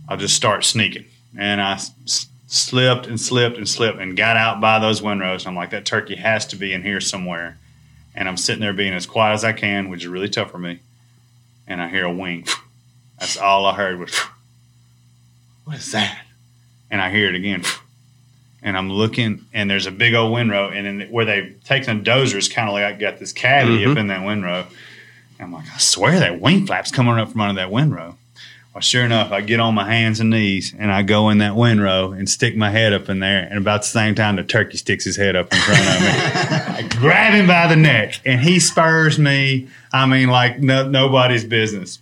[0.08, 1.04] I'll just start sneaking.
[1.38, 5.44] And I s- slipped and slipped and slipped and got out by those windrows.
[5.44, 7.58] And I'm like, that turkey has to be in here somewhere.
[8.16, 10.60] And I'm sitting there being as quiet as I can, which is really tough for
[10.60, 10.80] me.
[11.68, 12.46] And I hear a wing.
[13.20, 14.18] That's all I heard was,
[15.66, 16.26] what is that?
[16.92, 17.64] And I hear it again.
[18.62, 20.70] And I'm looking, and there's a big old windrow.
[20.70, 23.84] And then where they've taken a dozer is kind of like I got this cavity
[23.84, 23.98] up mm-hmm.
[23.98, 24.68] in that windrow.
[25.40, 28.16] I'm like, I swear that wing flap's coming up from under that windrow.
[28.74, 31.56] Well, sure enough, I get on my hands and knees and I go in that
[31.56, 33.44] windrow and stick my head up in there.
[33.44, 36.08] And about the same time, the turkey sticks his head up in front of me.
[36.08, 39.70] I grab him by the neck and he spurs me.
[39.92, 42.00] I mean, like no, nobody's business.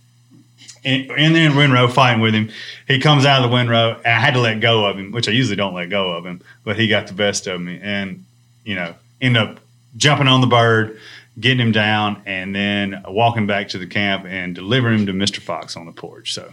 [0.84, 2.50] In, in the windrow fighting with him,
[2.88, 5.28] he comes out of the windrow and I had to let go of him, which
[5.28, 8.24] I usually don't let go of him, but he got the best of me and,
[8.64, 9.60] you know, end up
[9.96, 10.98] jumping on the bird,
[11.38, 15.40] getting him down, and then walking back to the camp and delivering him to Mr.
[15.40, 16.34] Fox on the porch.
[16.34, 16.52] So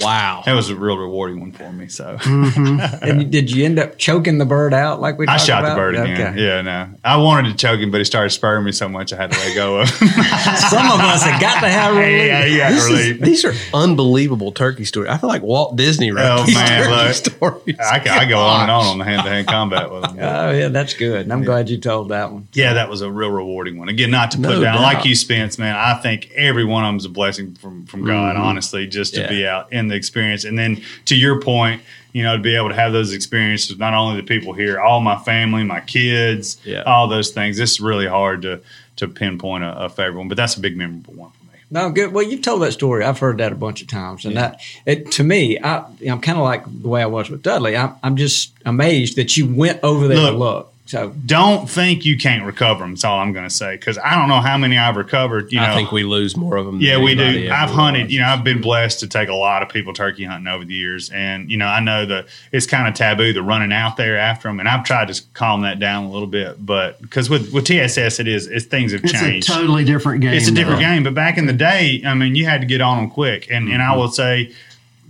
[0.00, 0.42] wow.
[0.44, 1.88] that was a real rewarding one for me.
[1.88, 5.26] So And did you end up choking the bird out like we?
[5.26, 5.32] Did?
[5.32, 5.70] I shot about?
[5.74, 6.32] the bird again.
[6.32, 6.44] Okay.
[6.44, 6.88] Yeah, no.
[7.04, 9.38] I wanted to choke him, but he started spurring me so much I had to
[9.38, 10.08] let go of him.
[10.08, 12.26] Some of us have got to have relief.
[12.26, 13.20] yeah, he got relief.
[13.20, 15.10] These are unbelievable turkey stories.
[15.10, 17.14] I feel like Walt Disney wrote Oh, these man, turkey look.
[17.14, 17.76] stories.
[17.80, 20.18] I, I go on and on on the hand-to-hand combat with him.
[20.20, 21.22] Oh yeah, that's good.
[21.22, 22.48] And I'm glad you told that one.
[22.52, 23.88] Yeah, that was a real rewarding one.
[23.88, 24.82] Again, not to put No down doubt.
[24.82, 25.74] like you, Spence, man.
[25.76, 28.36] I think every one of them is a blessing from from God.
[28.36, 28.40] Mhm.
[28.40, 29.28] Honestly, just to Yeah.
[29.28, 32.68] be out in the experience, and then to your point, you know, to be able
[32.70, 36.82] to have those experiences, not only the people here, all my family, my kids, Yeah.
[36.82, 37.58] all those things.
[37.58, 38.60] It's really hard to
[38.96, 41.60] to pinpoint a, a favorite one, but that's a big memorable one for me.
[41.70, 42.12] No, good.
[42.12, 43.04] Well, you've told that story.
[43.04, 46.36] I've heard that a bunch of times, and that it to me, I, I'm kind
[46.38, 47.76] of like the way I was with Dudley.
[47.76, 50.74] I'm, I'm just amazed that you went over there to Look, look.
[50.88, 52.92] So Don't think you can't recover them.
[52.92, 53.76] That's all I'm going to say.
[53.76, 55.52] Because I don't know how many I've recovered.
[55.52, 56.80] You know, I think we lose more of them.
[56.80, 57.50] Yeah, we do.
[57.52, 57.76] I've will.
[57.76, 58.10] hunted.
[58.10, 60.72] You know, I've been blessed to take a lot of people turkey hunting over the
[60.72, 64.16] years, and you know, I know that it's kind of taboo the running out there
[64.16, 67.52] after them, and I've tried to calm that down a little bit, but because with
[67.52, 69.46] with TSS, it is it's things have It's changed.
[69.46, 70.32] It's a totally different game.
[70.32, 70.86] It's a different though.
[70.86, 73.46] game, but back in the day, I mean, you had to get on them quick,
[73.50, 73.98] and and I Mm-hmm.
[73.98, 74.54] will say,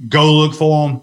[0.09, 1.03] go look for them.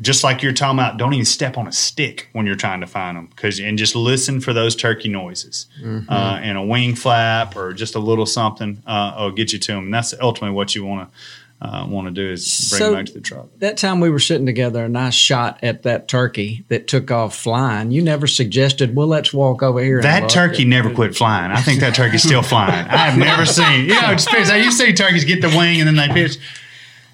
[0.00, 2.86] Just like you're talking about, don't even step on a stick when you're trying to
[2.86, 6.10] find them, because and just listen for those turkey noises, Mm-hmm.
[6.10, 9.72] uh, and a wing flap or just a little something uh, will get you to
[9.72, 9.84] them.
[9.84, 11.18] And that's ultimately what you want to
[11.64, 13.46] uh, want to do is bring So- them back to the truck.
[13.60, 17.34] that time we were sitting together, and I shot at that turkey that took off
[17.36, 17.92] flying.
[17.92, 20.02] You never suggested, well, let's walk over here.
[20.02, 21.52] That turkey never quit flying.
[21.52, 22.86] I think that turkey's still flying.
[22.88, 24.50] I have never seen, you know, it's depends.
[24.50, 26.36] You see turkeys get the wing and then they pitch.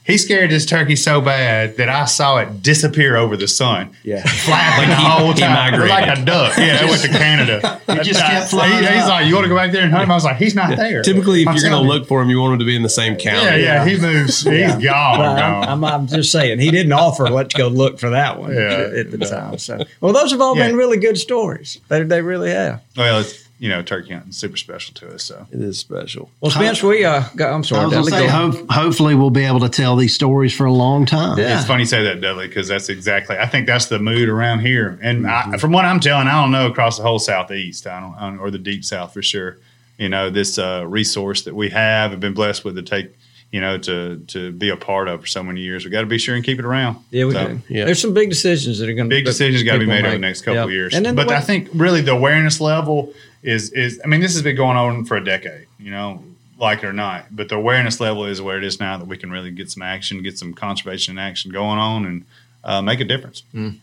[0.07, 3.91] He scared this turkey so bad that I saw it disappear over the sun.
[4.03, 4.23] Yeah.
[4.27, 5.53] Flapping the he- whole he time.
[5.55, 5.89] migrated.
[5.89, 6.57] Like a duck.
[6.59, 7.81] Yeah, it went to Canada.
[7.87, 10.05] It just kept He- flying He's like, you want to go back there and hunt
[10.05, 10.11] him?
[10.11, 11.03] I was like, he's not there.
[11.03, 12.83] Typically, if I'm you're going to look for him, you want him to be in
[12.83, 13.45] the same county.
[13.45, 14.43] Yeah, yeah, he moves.
[14.43, 14.83] He's gone.
[14.83, 15.39] Gone.
[15.65, 18.91] I'm, I'm, I'm just saying he didn't offer let's go look for that one Yeah.
[18.97, 19.59] at the time.
[19.59, 20.69] So, well, those have all Yeah.
[20.69, 21.79] been really good stories.
[21.89, 22.83] They, they really have.
[22.97, 25.23] well, it's, you know, turkey hunting is super special to us.
[25.23, 26.31] So It is special.
[26.41, 28.71] Well, Spence, we uh, go, I'm I sorry, was going to Dudley, say, go- hope,
[28.71, 31.39] hopefully, we'll be able to tell these stories for a long time.
[31.39, 31.59] Yeah.
[31.59, 33.37] It's funny you say that, Dudley, because that's exactly.
[33.37, 36.51] I think that's the mood around here, and I, from what I'm telling, I don't
[36.51, 39.59] know across the whole southeast, I don't, I don't or the deep south for sure.
[39.99, 43.15] You know, this uh, resource that we have and been blessed with to take,
[43.53, 45.85] you know, to to be a part of for so many years.
[45.85, 46.97] We got to be sure and keep it around.
[47.11, 47.61] yeah, we So, do.
[47.69, 47.85] yeah.
[47.85, 50.13] There's some big decisions that are going to Big decisions got to be made over
[50.13, 50.95] the next couple of years.
[50.95, 53.13] And then but the way- I think really the awareness level
[53.43, 54.01] is is.
[54.05, 55.67] I mean, this has been going on for a decade.
[55.79, 56.25] You know.
[56.59, 59.17] Like it or not, but the awareness level is where it is now that we
[59.17, 62.27] can really get some action, get some conservation action going on, and
[62.65, 63.43] uh, make a difference.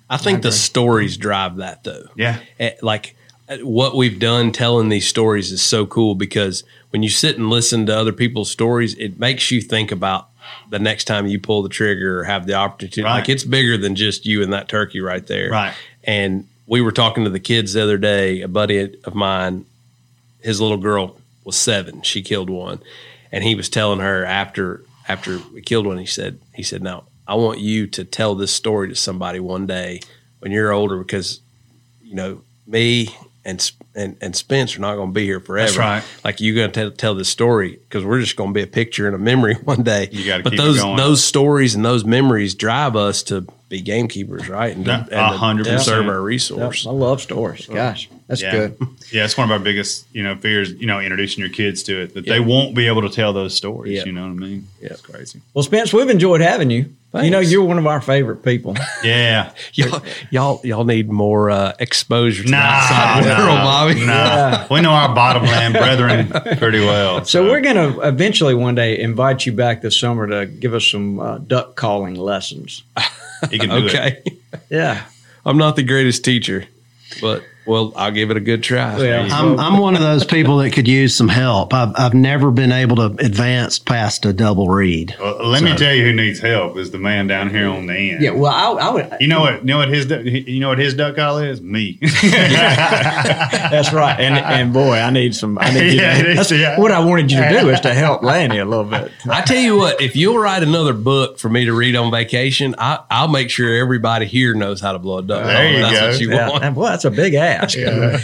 [0.10, 2.06] I think the stories drive that, though.
[2.16, 2.40] Yeah.
[2.60, 3.16] Eh, like
[3.50, 7.50] eh, what we've done telling these stories is so cool because when you sit and
[7.50, 10.30] listen to other people's stories, it makes you think about
[10.70, 13.04] the next time you pull the trigger or have the opportunity.
[13.04, 13.20] Right.
[13.20, 15.50] Like it's bigger than just you and that turkey right there.
[15.50, 15.74] Right.
[16.04, 18.42] And we were talking to the kids the other day.
[18.42, 19.66] A buddy of mine,
[20.42, 22.02] his little girl was seven.
[22.04, 22.80] She killed one,
[23.32, 25.98] and he was telling her after after we killed one.
[25.98, 29.66] He said he said, "Now I want you to tell this story to somebody one
[29.66, 30.02] day
[30.40, 31.40] when you're older because
[32.04, 33.16] you know me
[33.48, 35.68] and and and Spence are not going to be here forever.
[35.68, 36.04] That's right.
[36.24, 39.08] Like you're going to tell, this story because we're just going to be a picture
[39.08, 40.10] and a memory one day.
[40.12, 43.82] You gotta but keep it those those stories and those memories drive us to be
[43.82, 44.76] gamekeepers, right?
[44.76, 46.10] And to, Yeah, and to a hundred preserve percent.
[46.10, 46.88] our Yep, resource.
[46.88, 47.66] I love stories.
[47.66, 48.52] Gosh, that's yeah.
[48.52, 48.78] good.
[49.10, 50.74] Yeah, it's one of our biggest, you know, fears.
[50.74, 53.56] You know, introducing your kids to it that they won't be able to tell those
[53.56, 54.00] stories.
[54.00, 54.04] Yeah.
[54.06, 54.68] You know what I mean?
[54.82, 54.90] Yeah.
[54.92, 55.40] it's crazy.
[55.54, 56.94] Well, Spence, we've enjoyed having you.
[57.14, 58.76] You know, you're one of our favorite people.
[59.04, 64.06] Yeah, Y'all, y'all, y'all need more uh, exposure to the nah, outside nah, world, Bobby.
[64.06, 64.68] nah.
[64.70, 67.24] We know our bottomland brethren pretty well.
[67.26, 70.86] So we're going to eventually one day invite you back this summer to give us
[70.86, 72.84] some uh, duck calling lessons.
[73.52, 73.96] You can do it.
[73.96, 74.24] Okay,
[74.70, 75.04] Yeah.
[75.46, 76.66] I'm not the greatest teacher,
[77.22, 78.98] but well, I'll give it a good try.
[78.98, 79.28] Yeah.
[79.32, 81.74] I'm, I'm one of those people that could use some help.
[81.74, 85.16] I've, I've never been able to advance past a double reed.
[85.20, 87.88] Well, uh, let me tell you who needs help is the man down here on
[87.88, 88.24] the end.
[88.24, 88.32] Yeah.
[88.32, 89.18] Well, I, I would.
[89.20, 89.62] You know what?
[89.62, 91.62] You know what his you know what his duck call is?
[91.62, 92.00] Me.
[92.82, 94.20] That's right.
[94.20, 95.58] And and boy, I need some.
[95.60, 95.98] I need you.
[96.08, 96.80] Yeah, to, it is, that's yeah.
[96.80, 99.12] what I wanted you to do is to help Lanny a little bit.
[99.28, 102.76] I tell you what, if you'll write another book for me to read on vacation,
[102.78, 105.44] I, I'll make sure everybody here knows how to blow a duck.
[105.44, 106.08] There call, you that's go.
[106.08, 106.50] What you Yeah.
[106.50, 106.64] want.
[106.64, 107.34] And boy, that's a big
[107.64, 107.78] ask.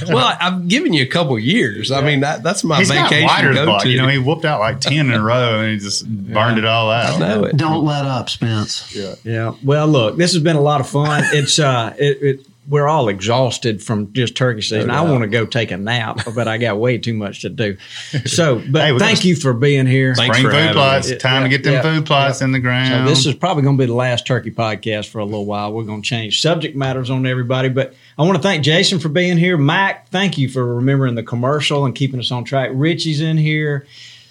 [0.07, 1.91] well, I, I've given you a couple years.
[1.91, 3.89] I mean, that that's my He's vacation wider's go to.
[3.89, 6.65] You know, he whooped out like ten in a row and he just burned it
[6.65, 7.15] all out.
[7.15, 7.57] I know it.
[7.57, 8.95] Don't let up, Spence.
[9.23, 9.55] Yeah.
[9.63, 11.23] Well, look, this has been a lot of fun.
[11.27, 14.89] It's uh, it, it we're all exhausted from just turkey season.
[14.89, 17.77] I want to go take a nap, but I got way too much to do.
[18.25, 20.15] So, but Hey, thank you for being here.
[20.15, 21.09] Thanks Spring for food plots.
[21.09, 21.17] me.
[21.17, 23.07] Time to get them yeah, food plots in the ground.
[23.07, 25.73] So this is probably going to be the last turkey podcast for a little while.
[25.73, 29.09] We're going to change subject matters on everybody, but I want to thank Jason for
[29.09, 29.57] being here.
[29.57, 32.71] Mac, thank you for remembering the commercial and keeping us on track.
[32.73, 33.85] Richie's in here.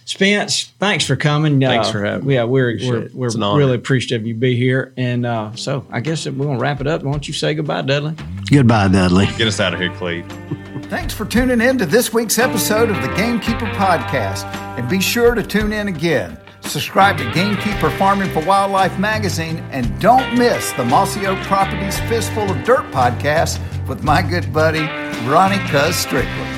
[0.05, 1.61] Spence, thanks for coming.
[1.61, 2.35] Thanks Uh, for having me.
[2.35, 3.59] Yeah, we're Appreciate we're, we're It's an honor.
[3.59, 4.93] really appreciative of you be here.
[4.97, 7.03] And uh, so I guess we're going to wrap it up.
[7.03, 8.15] Why don't you say goodbye, Dudley?
[8.51, 9.27] Goodbye, Dudley.
[9.39, 10.27] Get us out of here, Cleve.
[10.91, 14.45] Thanks for tuning in to this week's episode of the Gamekeeper Podcast.
[14.79, 16.37] And be sure to tune in again.
[16.63, 22.51] Subscribe to Gamekeeper Farming for Wildlife magazine and don't miss the Mossy Oak Properties Fistful
[22.51, 24.83] of Dirt podcast with my good buddy,
[25.29, 26.52] Ronnie Cuz Strickland.